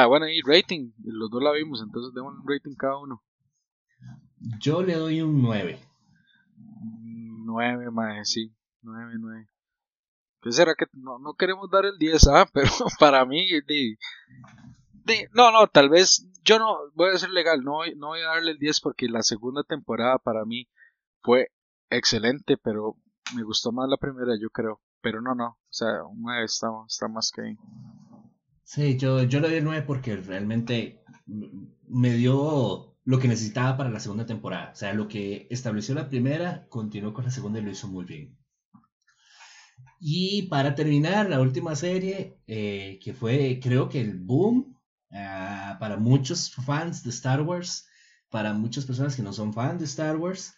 Bueno, 0.07 0.27
y 0.27 0.41
rating. 0.41 0.91
Los 1.03 1.29
dos 1.29 1.41
la 1.41 1.51
vimos, 1.51 1.81
entonces 1.81 2.13
demos 2.13 2.33
un 2.35 2.47
rating 2.47 2.75
cada 2.75 2.97
uno. 2.97 3.23
Yo 4.59 4.83
le 4.83 4.95
doy 4.95 5.21
un 5.21 5.41
9. 5.41 5.79
9, 7.45 7.91
mae, 7.91 8.25
sí. 8.25 8.53
9, 8.81 9.13
9. 9.19 9.47
¿Qué 10.41 10.51
será 10.51 10.75
que 10.75 10.85
no, 10.93 11.19
no 11.19 11.33
queremos 11.33 11.69
dar 11.69 11.85
el 11.85 11.97
10? 11.97 12.27
Ah, 12.27 12.47
pero 12.53 12.69
para 12.99 13.25
mí, 13.25 13.47
no, 15.33 15.51
no, 15.51 15.67
tal 15.67 15.89
vez 15.89 16.27
yo 16.43 16.59
no 16.59 16.77
voy 16.93 17.09
a 17.13 17.17
ser 17.17 17.29
legal, 17.31 17.63
no, 17.63 17.79
no 17.95 18.07
voy 18.07 18.19
a 18.21 18.27
darle 18.27 18.51
el 18.51 18.59
10 18.59 18.81
porque 18.81 19.07
la 19.07 19.23
segunda 19.23 19.63
temporada 19.63 20.17
para 20.17 20.45
mí 20.45 20.67
fue 21.21 21.51
excelente, 21.89 22.57
pero 22.57 22.97
me 23.35 23.43
gustó 23.43 23.71
más 23.71 23.89
la 23.89 23.97
primera, 23.97 24.33
yo 24.39 24.49
creo. 24.49 24.81
Pero 25.01 25.21
no, 25.21 25.35
no, 25.35 25.47
o 25.47 25.57
sea, 25.69 26.03
un 26.03 26.21
9 26.21 26.45
está, 26.45 26.67
está 26.87 27.07
más 27.07 27.31
que. 27.31 27.55
Sí, 28.71 28.97
yo, 28.97 29.23
yo 29.23 29.39
le 29.39 29.47
doy 29.47 29.57
el 29.57 29.63
9 29.63 29.83
porque 29.87 30.15
realmente 30.17 31.01
me 31.87 32.13
dio 32.13 32.97
lo 33.03 33.19
que 33.19 33.27
necesitaba 33.27 33.77
para 33.77 33.89
la 33.89 33.99
segunda 33.99 34.25
temporada. 34.25 34.71
O 34.73 34.75
sea, 34.75 34.93
lo 34.93 35.07
que 35.07 35.47
estableció 35.49 35.95
la 35.95 36.09
primera, 36.09 36.67
continuó 36.69 37.13
con 37.13 37.23
la 37.25 37.31
segunda 37.31 37.59
y 37.59 37.63
lo 37.63 37.71
hizo 37.71 37.87
muy 37.87 38.05
bien. 38.05 38.37
Y 39.99 40.43
para 40.43 40.75
terminar, 40.75 41.29
la 41.29 41.39
última 41.39 41.75
serie, 41.75 42.37
eh, 42.47 42.99
que 43.01 43.13
fue 43.13 43.59
creo 43.61 43.89
que 43.89 44.01
el 44.01 44.19
boom 44.19 44.77
Ah, 45.11 45.77
para 45.79 45.97
muchos 45.97 46.51
fans 46.51 47.03
de 47.03 47.11
Star 47.11 47.41
Wars, 47.41 47.87
para 48.29 48.53
muchas 48.53 48.85
personas 48.85 49.15
que 49.15 49.21
no 49.21 49.31
son 49.31 49.53
fans 49.53 49.79
de 49.79 49.85
Star 49.85 50.17
Wars, 50.17 50.53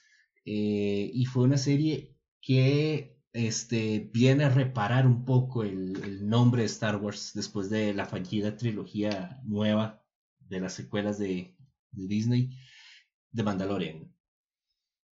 eh, 0.46 1.12
y 1.14 1.26
fue 1.26 1.44
una 1.44 1.58
serie 1.58 2.16
que 2.42 3.19
este, 3.34 4.10
viene 4.14 4.44
a 4.44 4.50
reparar 4.50 5.06
un 5.06 5.26
poco 5.26 5.64
el, 5.64 6.28
nombre 6.28 6.62
de 6.62 6.68
Star 6.68 6.98
Wars 6.98 7.32
después 7.34 7.70
de 7.70 7.94
la 7.94 8.06
fallida 8.06 8.58
trilogía 8.58 9.42
nueva 9.46 10.04
de 10.40 10.60
las 10.60 10.74
secuelas 10.74 11.18
de, 11.20 11.56
de 11.92 12.08
Disney, 12.08 12.50
de 13.32 13.44
Mandalorian. 13.44 14.14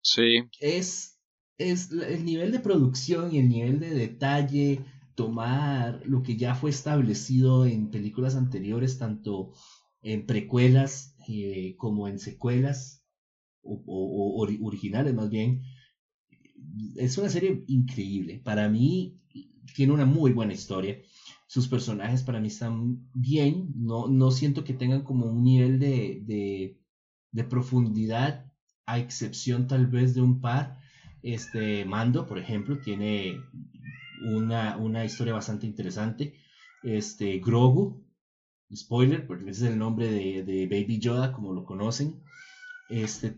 Sí. 0.01 0.43
Es, 0.59 1.19
es 1.57 1.91
el 1.91 2.25
nivel 2.25 2.51
de 2.51 2.59
producción 2.59 3.33
y 3.33 3.39
el 3.39 3.49
nivel 3.49 3.79
de 3.79 3.89
detalle 3.89 4.85
tomar 5.15 6.01
lo 6.05 6.21
que 6.21 6.37
ya 6.37 6.53
fue 6.53 6.69
establecido 6.69 7.65
en 7.65 7.89
películas 7.89 8.35
anteriores, 8.35 8.99
tanto 8.99 9.51
en 10.01 10.27
precuelas 10.27 11.15
eh, 11.27 11.75
como 11.77 12.07
en 12.07 12.19
secuelas 12.19 13.03
o, 13.63 14.47
originales 14.61 15.13
más 15.13 15.29
bien. 15.29 15.63
Es 16.95 17.17
una 17.17 17.29
serie 17.29 17.63
increíble. 17.67 18.41
Para 18.43 18.69
mí 18.69 19.19
tiene 19.75 19.93
una 19.93 20.05
muy 20.05 20.31
buena 20.31 20.53
historia. 20.53 20.99
Sus 21.47 21.67
personajes 21.67 22.23
para 22.23 22.39
mí 22.39 22.47
están 22.47 23.09
bien. 23.13 23.71
No, 23.75 24.07
no 24.07 24.31
siento 24.31 24.63
que 24.63 24.73
tengan 24.73 25.03
como 25.03 25.25
un 25.25 25.43
nivel 25.43 25.79
de, 25.79 26.21
de, 26.25 26.79
de 27.31 27.43
profundidad, 27.43 28.51
a 28.85 28.99
excepción 28.99 29.67
tal 29.67 29.87
vez 29.87 30.13
de 30.13 30.21
un 30.21 30.41
par. 30.41 30.79
Este 31.21 31.85
Mando, 31.85 32.25
por 32.27 32.37
ejemplo, 32.37 32.79
tiene 32.79 33.41
una, 34.21 34.77
una 34.77 35.05
historia 35.05 35.33
bastante 35.33 35.65
interesante. 35.65 36.33
Este, 36.83 37.39
Grogu, 37.39 38.03
spoiler, 38.73 39.25
porque 39.25 39.49
ese 39.49 39.65
es 39.65 39.71
el 39.73 39.79
nombre 39.79 40.09
de, 40.09 40.67
Baby 40.67 40.99
Yoda, 40.99 41.31
como 41.31 41.53
lo 41.53 41.65
conocen. 41.65 42.21
Este, 42.89 43.37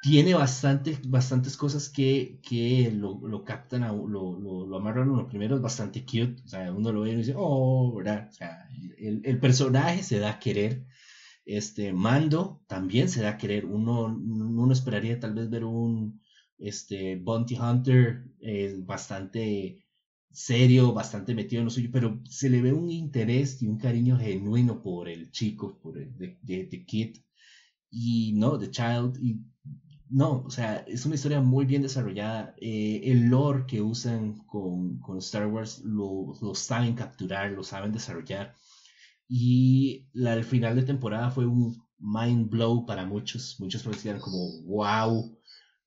tiene 0.00 0.34
bastante, 0.34 0.98
bastantes 1.06 1.56
cosas 1.56 1.88
que, 1.88 2.40
que 2.42 2.90
lo, 2.94 3.20
lo, 3.26 3.44
captan, 3.44 3.82
a, 3.82 3.92
lo, 3.92 4.38
lo, 4.38 4.66
lo, 4.66 4.76
amarran 4.76 5.10
uno. 5.10 5.28
Primero 5.28 5.56
es 5.56 5.62
bastante 5.62 6.04
cute, 6.04 6.36
o 6.44 6.48
sea, 6.48 6.72
uno 6.72 6.92
lo 6.92 7.02
ve 7.02 7.12
y 7.12 7.16
dice, 7.16 7.34
oh, 7.36 7.94
¿verdad? 7.96 8.28
O 8.30 8.32
sea, 8.32 8.68
el, 8.98 9.22
el, 9.24 9.40
personaje 9.40 10.02
se 10.02 10.18
da 10.18 10.30
a 10.32 10.38
querer. 10.38 10.86
Este, 11.44 11.92
Mando 11.92 12.62
también 12.66 13.08
se 13.08 13.22
da 13.22 13.30
a 13.30 13.38
querer. 13.38 13.64
Uno, 13.66 14.06
uno 14.06 14.72
esperaría 14.72 15.18
tal 15.18 15.34
vez 15.34 15.50
ver 15.50 15.64
un 15.64 16.20
este, 16.58 17.16
Bounty 17.16 17.56
Hunter 17.56 18.24
eh, 18.40 18.74
bastante 18.80 19.84
serio, 20.30 20.92
bastante 20.92 21.34
metido 21.34 21.60
en 21.60 21.66
lo 21.66 21.70
suyo, 21.70 21.90
pero 21.92 22.20
se 22.28 22.50
le 22.50 22.60
ve 22.62 22.72
un 22.72 22.90
interés 22.90 23.62
y 23.62 23.66
un 23.66 23.78
cariño 23.78 24.18
genuino 24.18 24.82
por 24.82 25.08
el 25.08 25.30
chico, 25.30 25.78
por 25.82 25.98
el 25.98 26.16
de, 26.16 26.84
Kid, 26.86 27.16
y 27.90 28.32
no, 28.34 28.58
The 28.58 28.70
Child, 28.70 29.18
no, 30.10 30.42
o 30.44 30.50
sea, 30.50 30.84
es 30.86 31.04
una 31.06 31.16
historia 31.16 31.40
muy 31.40 31.66
bien 31.66 31.82
desarrollada. 31.82 32.54
Eh, 32.60 33.02
el 33.04 33.28
lore 33.28 33.66
que 33.66 33.82
usan 33.82 34.38
con, 34.46 34.98
con 35.00 35.18
Star 35.18 35.46
Wars 35.46 35.82
lo, 35.84 36.34
lo, 36.40 36.54
saben 36.54 36.94
capturar, 36.94 37.50
lo 37.52 37.62
saben 37.62 37.92
desarrollar. 37.92 38.56
Y 39.28 40.08
la, 40.12 40.34
el 40.34 40.44
final 40.44 40.76
de 40.76 40.82
temporada 40.82 41.30
fue 41.30 41.46
un 41.46 41.76
mind 41.98 42.48
blow 42.48 42.86
para 42.86 43.04
muchos. 43.04 43.56
Muchos 43.58 43.84
decían 43.84 44.18
como, 44.18 44.62
wow, 44.62 45.38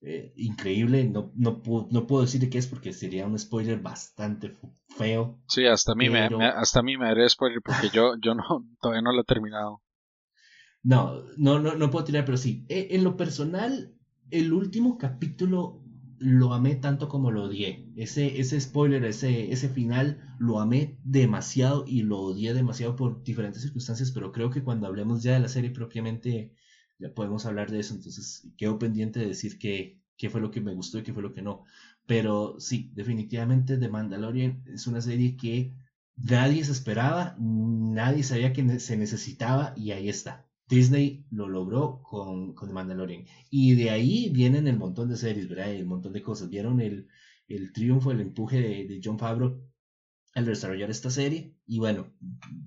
eh, 0.02 0.34
increíble. 0.36 1.04
No, 1.06 1.32
no, 1.36 1.62
no, 1.90 2.08
puedo 2.08 2.24
decir 2.24 2.42
de 2.42 2.50
qué 2.50 2.60
es 2.60 2.68
porque 2.68 2.94
sería 2.94 3.26
un 3.26 3.38
spoiler 3.40 3.80
bastante 3.80 4.56
feo. 4.98 5.40
Sí, 5.48 5.66
hasta 5.66 5.94
a 5.94 5.96
mí, 5.96 6.10
me, 6.10 6.26
hasta 6.26 6.80
a 6.80 6.84
mí 6.84 6.98
me 6.98 7.08
haría 7.08 7.28
spoiler 7.28 7.62
porque 7.64 7.90
yo, 7.90 8.16
yo 8.22 8.36
no, 8.36 8.68
todavía 8.80 9.02
no 9.02 9.14
lo 9.14 9.22
he 9.22 9.26
terminado. 9.26 9.82
No, 10.84 11.24
no, 11.38 11.60
no, 11.60 11.76
no 11.76 11.90
puedo 11.92 12.06
tirar, 12.06 12.26
pero 12.26 12.38
sí. 12.38 12.66
E, 12.68 12.90
en 12.92 13.04
lo 13.04 13.16
personal, 13.16 13.96
el 14.32 14.54
último 14.54 14.98
capítulo 14.98 15.82
lo 16.20 16.54
amé 16.54 16.76
tanto 16.76 17.08
como 17.10 17.32
lo 17.32 17.44
odié. 17.44 17.84
Ese, 17.96 18.40
ese 18.40 18.60
spoiler, 18.62 19.04
ese, 19.06 19.52
ese 19.52 19.70
final, 19.70 20.36
lo 20.40 20.60
amé 20.60 20.96
demasiado 21.04 21.84
y 21.88 22.04
lo 22.04 22.20
odié 22.20 22.54
demasiado 22.54 22.96
por 22.96 23.24
diferentes 23.24 23.62
circunstancias, 23.64 24.12
pero 24.12 24.32
creo 24.32 24.50
que 24.50 24.64
cuando 24.64 24.88
hablemos 24.88 25.24
ya 25.24 25.34
de 25.34 25.40
la 25.40 25.48
serie 25.48 25.72
propiamente 25.72 26.52
ya 27.00 27.10
podemos 27.14 27.46
hablar 27.46 27.72
de 27.72 27.80
eso, 27.80 27.94
entonces 27.96 28.48
quedo 28.58 28.78
pendiente 28.78 29.20
de 29.20 29.28
decir 29.28 29.58
qué, 29.58 29.98
qué 30.18 30.30
fue 30.30 30.42
lo 30.42 30.52
que 30.52 30.62
me 30.62 30.74
gustó 30.74 31.00
y 31.00 31.04
qué 31.04 31.14
fue 31.14 31.24
lo 31.24 31.34
que 31.34 31.42
no. 31.42 31.64
Pero 32.06 32.56
sí, 32.60 32.92
definitivamente 32.94 33.78
The 33.78 33.90
Mandalorian 33.90 34.62
es 34.68 34.86
una 34.88 35.02
serie 35.02 35.36
que 35.36 35.74
nadie 36.16 36.64
se 36.64 36.72
esperaba, 36.72 37.36
nadie 37.40 38.24
sabía 38.24 38.54
que 38.54 38.80
se 38.80 38.96
necesitaba 38.98 39.74
y 39.76 39.92
ahí 39.92 40.08
está. 40.10 40.46
Disney 40.72 41.26
lo 41.32 41.50
logró 41.50 42.02
con, 42.02 42.56
con 42.56 42.70
The 42.70 42.74
Mandalorian. 42.74 43.26
Y 43.50 43.76
de 43.76 43.90
ahí 43.90 44.30
vienen 44.30 44.68
el 44.68 44.78
montón 44.78 45.10
de 45.10 45.18
series, 45.18 45.50
¿verdad? 45.50 45.72
El 45.72 45.86
montón 45.86 46.14
de 46.14 46.24
cosas. 46.24 46.50
Vieron 46.50 46.80
el, 46.80 47.10
el 47.48 47.74
triunfo, 47.74 48.12
el 48.12 48.22
empuje 48.22 48.62
de, 48.62 48.88
de 48.88 49.02
John 49.04 49.20
Favreau 49.20 49.62
al 50.34 50.46
desarrollar 50.46 50.90
esta 50.90 51.10
serie. 51.10 51.58
Y 51.68 51.80
bueno, 51.80 52.14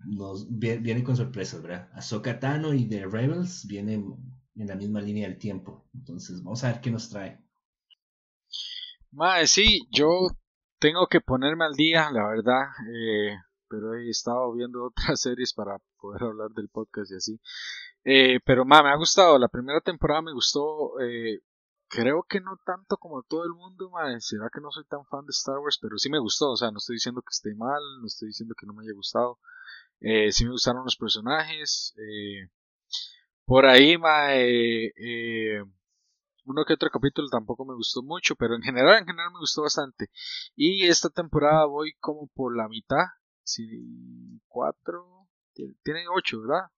nos 0.07 0.47
viene 0.51 1.03
con 1.03 1.17
sorpresas, 1.17 1.63
¿verdad? 1.63 1.89
Ahsoka 1.95 2.39
Tano 2.39 2.75
y 2.75 2.87
The 2.87 3.07
Rebels 3.07 3.67
vienen 3.67 4.15
en 4.55 4.67
la 4.67 4.77
misma 4.77 5.01
línea 5.01 5.27
del 5.27 5.39
tiempo. 5.39 5.89
Entonces, 5.95 6.43
vamos 6.43 6.63
a 6.63 6.73
ver 6.73 6.81
qué 6.83 6.91
nos 6.91 7.09
trae. 7.09 7.43
Mae, 9.13 9.47
sí, 9.47 9.89
yo 9.91 10.29
tengo 10.79 11.07
que 11.07 11.23
ponerme 11.23 11.65
al 11.65 11.75
día, 11.75 12.11
la 12.11 12.29
verdad. 12.29 12.65
Eh, 12.95 13.35
pero 13.69 13.95
he 13.95 14.11
estado 14.11 14.53
viendo 14.53 14.85
otras 14.85 15.21
series 15.21 15.53
para 15.55 15.79
poder 15.99 16.23
hablar 16.23 16.51
del 16.51 16.69
podcast 16.69 17.11
y 17.11 17.17
así. 17.17 17.41
Eh, 18.05 18.41
pero 18.45 18.65
ma, 18.65 18.83
me 18.83 18.91
ha 18.91 18.97
gustado, 18.97 19.39
la 19.39 19.49
primera 19.49 19.81
temporada 19.81 20.23
me 20.23 20.33
gustó, 20.33 21.01
eh, 21.01 21.41
creo 21.89 22.23
que 22.29 22.41
no 22.41 22.59
tanto 22.65 22.97
como 22.99 23.23
todo 23.23 23.45
el 23.45 23.53
mundo, 23.53 23.91
ma, 23.91 24.21
será 24.21 24.49
que 24.53 24.61
no 24.61 24.71
soy 24.71 24.85
tan 24.85 25.05
fan 25.07 25.25
de 25.27 25.31
Star 25.31 25.59
Wars, 25.59 25.79
pero 25.81 25.97
sí 25.99 26.11
me 26.11 26.19
gustó, 26.19 26.51
o 26.53 26.57
sea, 26.57 26.71
no 26.71 26.79
estoy 26.79 26.97
diciendo 26.97 27.23
que 27.23 27.31
esté 27.33 27.55
mal, 27.55 27.81
no 28.01 28.07
estoy 28.07 28.29
diciendo 28.29 28.55
que 28.59 28.67
no 28.67 28.75
me 28.75 28.83
haya 28.85 28.93
gustado, 28.95 29.39
eh, 30.01 30.33
sí 30.33 30.45
me 30.45 30.53
gustaron 30.53 30.85
los 30.85 30.97
personajes, 30.97 31.95
eh, 31.99 32.49
por 33.47 33.67
ahí, 33.67 33.99
ma, 33.99 34.35
eh, 34.37 34.93
eh, 34.97 35.63
uno 36.47 36.65
que 36.65 36.75
otro 36.75 36.91
capítulo 36.91 37.29
tampoco 37.29 37.65
me 37.65 37.75
gustó 37.75 38.03
mucho, 38.03 38.37
pero 38.37 38.55
en 38.57 38.63
general, 38.63 38.99
en 39.01 39.07
general 39.07 39.33
me 39.33 39.39
gustó 39.41 39.63
bastante. 39.63 40.11
Y 40.57 40.87
esta 40.87 41.11
temporada 41.11 41.67
voy 41.67 41.95
como 42.01 42.29
por 42.29 42.57
la 42.57 42.69
mitad, 42.69 43.05
si 43.45 44.41
cuatro, 44.49 45.29
tiene 45.83 46.05
ocho, 46.15 46.43
¿verdad? 46.43 46.71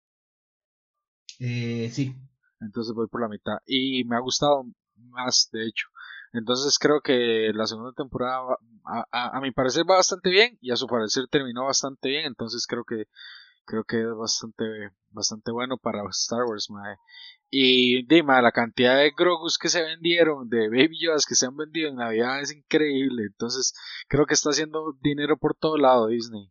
Eh, 1.40 1.90
sí. 1.92 2.14
Entonces 2.60 2.94
voy 2.94 3.06
por 3.08 3.20
la 3.20 3.28
mitad 3.28 3.58
y 3.66 4.04
me 4.04 4.16
ha 4.16 4.20
gustado 4.20 4.64
más, 4.96 5.48
de 5.52 5.66
hecho. 5.66 5.88
Entonces 6.32 6.78
creo 6.78 7.00
que 7.00 7.50
la 7.54 7.66
segunda 7.66 7.92
temporada, 7.92 8.40
a, 8.84 9.36
a, 9.36 9.40
mi 9.40 9.52
parecer, 9.52 9.84
va 9.88 9.96
bastante 9.96 10.30
bien 10.30 10.58
y 10.60 10.70
a 10.70 10.76
su 10.76 10.86
parecer 10.86 11.26
terminó 11.30 11.64
bastante 11.64 12.08
bien. 12.08 12.26
Entonces 12.26 12.66
creo 12.66 12.84
que 12.84 13.06
creo 13.66 13.84
que 13.84 14.00
es 14.00 14.16
bastante 14.16 14.64
bastante 15.10 15.50
bueno 15.50 15.76
para 15.76 16.02
Star 16.10 16.44
Wars. 16.44 16.68
Y 17.50 18.06
dime, 18.06 18.40
la 18.42 18.52
cantidad 18.52 18.98
de 18.98 19.12
Grogus 19.16 19.58
que 19.58 19.68
se 19.68 19.82
vendieron, 19.82 20.48
de 20.48 20.68
Baby 20.68 20.98
Yoda 21.00 21.16
que 21.26 21.34
se 21.34 21.46
han 21.46 21.56
vendido 21.56 21.90
en 21.90 21.96
Navidad 21.96 22.40
es 22.40 22.52
increíble. 22.52 23.24
Entonces, 23.24 23.74
creo 24.08 24.26
que 24.26 24.34
está 24.34 24.50
haciendo 24.50 24.94
dinero 25.00 25.36
por 25.36 25.54
todo 25.54 25.76
lado 25.76 26.08
Disney. 26.08 26.50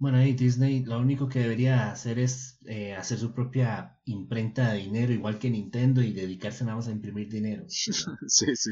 Bueno, 0.00 0.22
y 0.24 0.32
Disney 0.32 0.82
lo 0.82 0.98
único 0.98 1.28
que 1.28 1.40
debería 1.40 1.90
hacer 1.90 2.18
es 2.18 2.58
eh, 2.64 2.94
hacer 2.94 3.18
su 3.18 3.34
propia 3.34 3.98
imprenta 4.06 4.72
de 4.72 4.78
dinero, 4.78 5.12
igual 5.12 5.38
que 5.38 5.50
Nintendo, 5.50 6.00
y 6.00 6.14
dedicarse 6.14 6.64
nada 6.64 6.76
más 6.76 6.88
a 6.88 6.92
imprimir 6.92 7.28
dinero. 7.28 7.64
sí, 7.68 8.56
sí. 8.56 8.70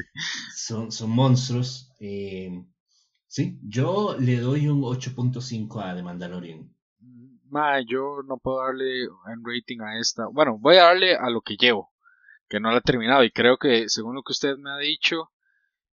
Son, 0.55 0.91
son 0.91 1.11
monstruos. 1.11 1.93
Eh, 1.99 2.49
sí, 3.27 3.59
yo 3.61 4.17
le 4.19 4.39
doy 4.39 4.69
un 4.69 4.81
8.5 4.81 5.79
a 5.83 5.95
The 5.95 6.01
Mandalorian. 6.01 6.73
Ma, 7.51 7.79
yo 7.81 8.23
no 8.25 8.37
puedo 8.37 8.63
darle 8.65 9.07
un 9.07 9.43
rating 9.45 9.81
a 9.81 9.99
esta. 9.99 10.25
Bueno, 10.31 10.57
voy 10.57 10.77
a 10.77 10.85
darle 10.85 11.15
a 11.15 11.29
lo 11.29 11.41
que 11.41 11.57
llevo, 11.57 11.93
que 12.47 12.59
no 12.59 12.71
la 12.71 12.79
he 12.79 12.81
terminado. 12.81 13.23
Y 13.23 13.29
creo 13.29 13.57
que, 13.57 13.87
según 13.87 14.15
lo 14.15 14.23
que 14.23 14.31
usted 14.31 14.57
me 14.57 14.71
ha 14.71 14.77
dicho, 14.77 15.29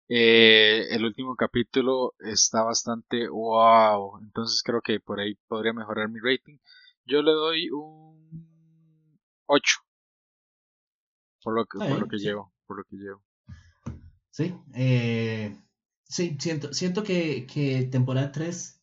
eh, 0.08 0.86
el 0.90 1.04
último 1.04 1.36
capítulo 1.36 2.14
está 2.20 2.62
bastante 2.62 3.28
wow. 3.28 4.18
Entonces 4.22 4.62
creo 4.62 4.80
que 4.80 5.00
por 5.00 5.20
ahí 5.20 5.34
podría 5.48 5.72
mejorar 5.72 6.08
mi 6.08 6.20
rating. 6.20 6.58
Yo 7.04 7.22
le 7.22 7.32
doy 7.32 7.70
un 7.70 9.18
8. 9.46 9.78
Por 11.42 11.54
lo 11.54 11.64
que, 11.66 11.78
por 11.78 12.00
lo 12.00 12.08
que 12.08 12.18
llevo. 12.18 12.52
Por 12.66 12.78
lo 12.78 12.84
que 12.84 12.96
llevo. 12.96 13.22
Sí, 14.30 14.54
eh, 14.74 15.56
sí, 16.04 16.36
siento, 16.38 16.72
siento 16.74 17.02
que, 17.02 17.46
que 17.46 17.84
temporada 17.84 18.32
3 18.32 18.82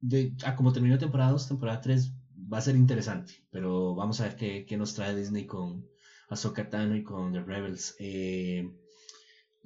de, 0.00 0.32
a 0.44 0.56
como 0.56 0.72
terminó 0.72 0.98
temporada 0.98 1.32
2, 1.32 1.48
temporada 1.48 1.80
3 1.80 2.12
va 2.52 2.58
a 2.58 2.62
ser 2.62 2.76
interesante, 2.76 3.44
pero 3.50 3.94
vamos 3.94 4.20
a 4.20 4.24
ver 4.24 4.36
qué, 4.36 4.64
qué 4.64 4.76
nos 4.76 4.94
trae 4.94 5.14
Disney 5.14 5.46
con 5.46 5.86
Ahsoka 6.28 6.68
Tano 6.68 6.96
y 6.96 7.02
con 7.02 7.32
The 7.32 7.42
Rebels. 7.42 7.96
Eh, 7.98 8.70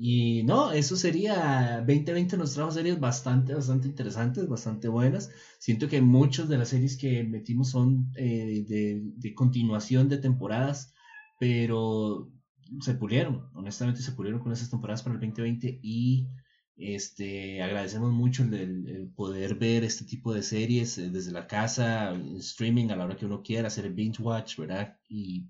y 0.03 0.45
no, 0.45 0.73
eso 0.73 0.97
sería, 0.97 1.85
2020 1.87 2.39
nos 2.39 2.55
trajo 2.55 2.71
series 2.71 2.99
bastante, 2.99 3.53
bastante 3.53 3.87
interesantes, 3.87 4.49
bastante 4.49 4.89
buenas. 4.89 5.31
Siento 5.59 5.89
que 5.89 6.01
muchas 6.01 6.49
de 6.49 6.57
las 6.57 6.71
series 6.71 6.97
que 6.97 7.23
metimos 7.23 7.69
son 7.69 8.11
eh, 8.17 8.65
de, 8.67 9.35
continuación 9.35 10.09
de 10.09 10.17
temporadas, 10.17 10.95
pero 11.39 12.33
se 12.81 12.95
pulieron, 12.95 13.51
honestamente 13.53 14.01
se 14.01 14.13
pulieron 14.13 14.41
con 14.41 14.53
esas 14.53 14.71
temporadas 14.71 15.03
para 15.03 15.17
el 15.17 15.21
2020 15.21 15.81
y 15.83 16.29
este, 16.79 17.63
agradecemos 17.63 18.11
mucho 18.11 18.43
el, 18.45 19.13
poder 19.15 19.57
ver 19.57 19.85
este 19.85 20.07
tipo 20.07 20.33
de 20.33 20.43
series 20.43 20.97
eh, 20.97 21.11
desde 21.11 21.31
la 21.31 21.47
casa, 21.47 22.15
streaming 22.39 22.89
a 22.89 22.97
la 22.97 23.05
hora 23.05 23.17
que 23.19 23.27
uno 23.27 23.43
quiera, 23.43 23.69
hacer 23.69 23.85
el 23.85 23.93
binge 23.93 24.23
watch, 24.23 24.57
¿verdad? 24.57 24.97
Y 25.11 25.45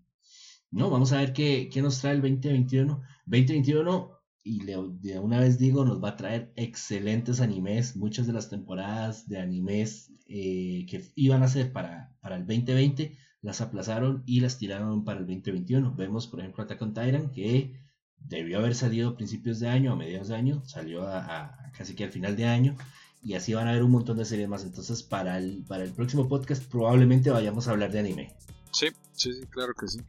no, 0.73 0.91
vamos 0.91 1.13
a 1.13 1.19
ver 1.19 1.33
qué, 1.33 1.69
qué 1.73 1.83
nos 1.83 2.01
trae 2.01 2.15
el 2.15 2.21
2021. 2.21 3.01
2021, 3.27 4.20
y 4.43 4.65
de 4.65 5.19
una 5.19 5.41
vez 5.41 5.59
digo, 5.59 5.85
nos 5.85 6.03
va 6.03 6.11
a 6.11 6.17
traer 6.17 6.53
excelentes 6.57 7.41
animes. 7.41 7.97
Muchas 7.97 8.27
de 8.27 8.33
las 8.33 8.49
temporadas 8.49 9.29
de 9.29 9.39
animes 9.39 10.13
eh, 10.27 10.87
que 10.89 11.05
iban 11.15 11.43
a 11.43 11.49
ser 11.49 11.73
para, 11.73 12.17
para 12.21 12.37
el 12.37 12.47
2020 12.47 13.19
las 13.43 13.61
aplazaron 13.61 14.23
y 14.27 14.41
las 14.41 14.59
tiraron 14.59 15.05
para 15.05 15.21
el 15.21 15.27
2021. 15.27 15.95
Vemos, 15.95 16.27
por 16.27 16.41
ejemplo, 16.41 16.65
Attack 16.65 16.83
on 16.83 16.95
Titan, 16.95 17.31
que 17.33 17.81
debió 18.19 18.59
haber 18.59 18.75
salido 18.75 19.11
a 19.11 19.17
principios 19.17 19.61
de 19.61 19.69
año, 19.69 19.93
a 19.93 19.97
mediados 19.97 20.29
de 20.29 20.37
año, 20.37 20.63
salió 20.65 21.09
a, 21.09 21.71
casi 21.77 21.95
que 21.95 22.05
al 22.05 22.11
final 22.11 22.37
de 22.37 22.45
año, 22.45 22.77
y 23.23 23.35
así 23.35 23.55
van 23.55 23.67
a 23.67 23.71
haber 23.71 23.83
un 23.83 23.93
montón 23.93 24.19
de 24.19 24.25
series 24.25 24.49
más. 24.49 24.65
Entonces, 24.65 25.03
para 25.03 25.39
el, 25.39 25.65
para 25.67 25.85
el 25.85 25.93
próximo 25.93 26.29
podcast, 26.29 26.65
probablemente 26.65 27.31
vayamos 27.31 27.67
a 27.67 27.73
hablar 27.73 27.91
de 27.93 28.01
anime. 28.01 28.35
Sí, 28.73 28.89
sí, 29.21 29.33
sí, 29.35 29.47
claro 29.47 29.75
que 29.75 29.89
sí. 29.89 30.01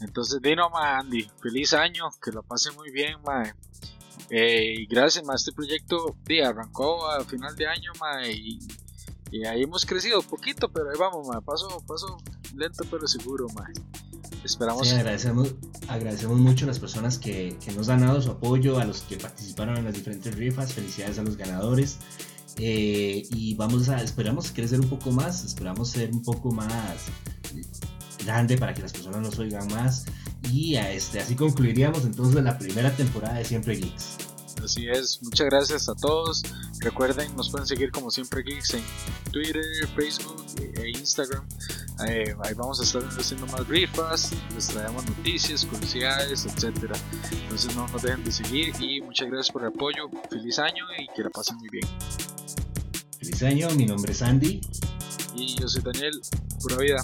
Entonces, 0.00 0.40
Dino, 0.40 0.70
ma, 0.70 0.98
Andy, 0.98 1.28
feliz 1.42 1.72
año, 1.72 2.04
que 2.22 2.30
lo 2.30 2.42
pase 2.42 2.70
muy 2.72 2.90
bien, 2.90 3.16
ma. 3.24 3.54
Eh, 4.30 4.74
y 4.78 4.86
gracias, 4.86 5.24
ma, 5.24 5.34
este 5.34 5.52
proyecto 5.52 6.16
de, 6.24 6.44
arrancó 6.44 7.08
a 7.08 7.24
final 7.24 7.54
de 7.56 7.66
año, 7.66 7.92
ma, 8.00 8.26
y, 8.26 8.58
y 9.30 9.44
ahí 9.44 9.62
hemos 9.62 9.84
crecido 9.84 10.22
poquito, 10.22 10.68
pero 10.68 10.90
ahí 10.90 10.96
vamos, 10.98 11.26
ma, 11.26 11.40
paso, 11.40 11.82
paso 11.86 12.18
lento 12.56 12.84
pero 12.90 13.06
seguro, 13.06 13.46
ma. 13.54 13.68
Esperamos. 14.44 14.88
Sí, 14.88 14.94
agradecemos, 14.94 15.54
agradecemos 15.88 16.38
mucho 16.38 16.66
a 16.66 16.68
las 16.68 16.78
personas 16.78 17.18
que, 17.18 17.56
que, 17.64 17.72
nos 17.72 17.88
han 17.88 18.00
dado 18.00 18.20
su 18.20 18.30
apoyo, 18.30 18.78
a 18.78 18.84
los 18.84 19.00
que 19.02 19.16
participaron 19.16 19.78
en 19.78 19.84
las 19.84 19.94
diferentes 19.94 20.34
rifas. 20.34 20.74
Felicidades 20.74 21.18
a 21.18 21.22
los 21.22 21.36
ganadores. 21.36 21.98
Eh, 22.58 23.26
y 23.30 23.54
vamos 23.54 23.88
a, 23.88 24.00
esperamos 24.02 24.52
crecer 24.52 24.80
un 24.80 24.88
poco 24.88 25.10
más, 25.10 25.44
esperamos 25.44 25.88
ser 25.88 26.10
un 26.12 26.22
poco 26.22 26.52
más 26.52 27.06
grande 28.24 28.58
para 28.58 28.74
que 28.74 28.82
las 28.82 28.92
personas 28.92 29.20
nos 29.20 29.38
oigan 29.38 29.66
más. 29.68 30.04
Y 30.52 30.76
a 30.76 30.90
este, 30.90 31.20
así 31.20 31.34
concluiríamos 31.34 32.04
entonces 32.04 32.42
la 32.42 32.58
primera 32.58 32.94
temporada 32.94 33.34
de 33.34 33.44
Siempre 33.44 33.76
Geeks. 33.76 34.18
Así 34.62 34.88
es, 34.88 35.22
muchas 35.22 35.46
gracias 35.46 35.88
a 35.88 35.94
todos. 35.94 36.42
Recuerden, 36.80 37.34
nos 37.36 37.50
pueden 37.50 37.66
seguir 37.66 37.90
como 37.90 38.10
Siempre 38.10 38.42
Geeks 38.42 38.74
en 38.74 38.82
Twitter, 39.30 39.62
Facebook 39.94 40.44
e 40.58 40.90
Instagram. 40.90 41.46
Eh, 42.08 42.34
ahí 42.42 42.54
vamos 42.54 42.80
a 42.80 42.82
estar 42.82 43.02
haciendo 43.20 43.46
más 43.46 43.66
rifas, 43.68 44.32
les 44.54 44.66
traemos 44.68 45.04
noticias, 45.04 45.64
curiosidades, 45.64 46.46
etcétera. 46.46 46.94
Entonces 47.42 47.76
no 47.76 47.86
nos 47.88 48.02
dejen 48.02 48.24
de 48.24 48.32
seguir 48.32 48.72
y 48.80 49.00
muchas 49.00 49.28
gracias 49.28 49.52
por 49.52 49.62
el 49.62 49.68
apoyo. 49.68 50.08
Feliz 50.30 50.58
año 50.58 50.84
y 50.98 51.06
que 51.14 51.22
la 51.22 51.30
pasen 51.30 51.56
muy 51.58 51.68
bien. 51.68 51.86
Feliz 53.18 53.42
año, 53.42 53.68
mi 53.76 53.86
nombre 53.86 54.12
es 54.12 54.22
Andy. 54.22 54.60
Y 55.36 55.60
yo 55.60 55.68
soy 55.68 55.82
Daniel, 55.82 56.20
pura 56.60 56.76
vida. 56.78 57.02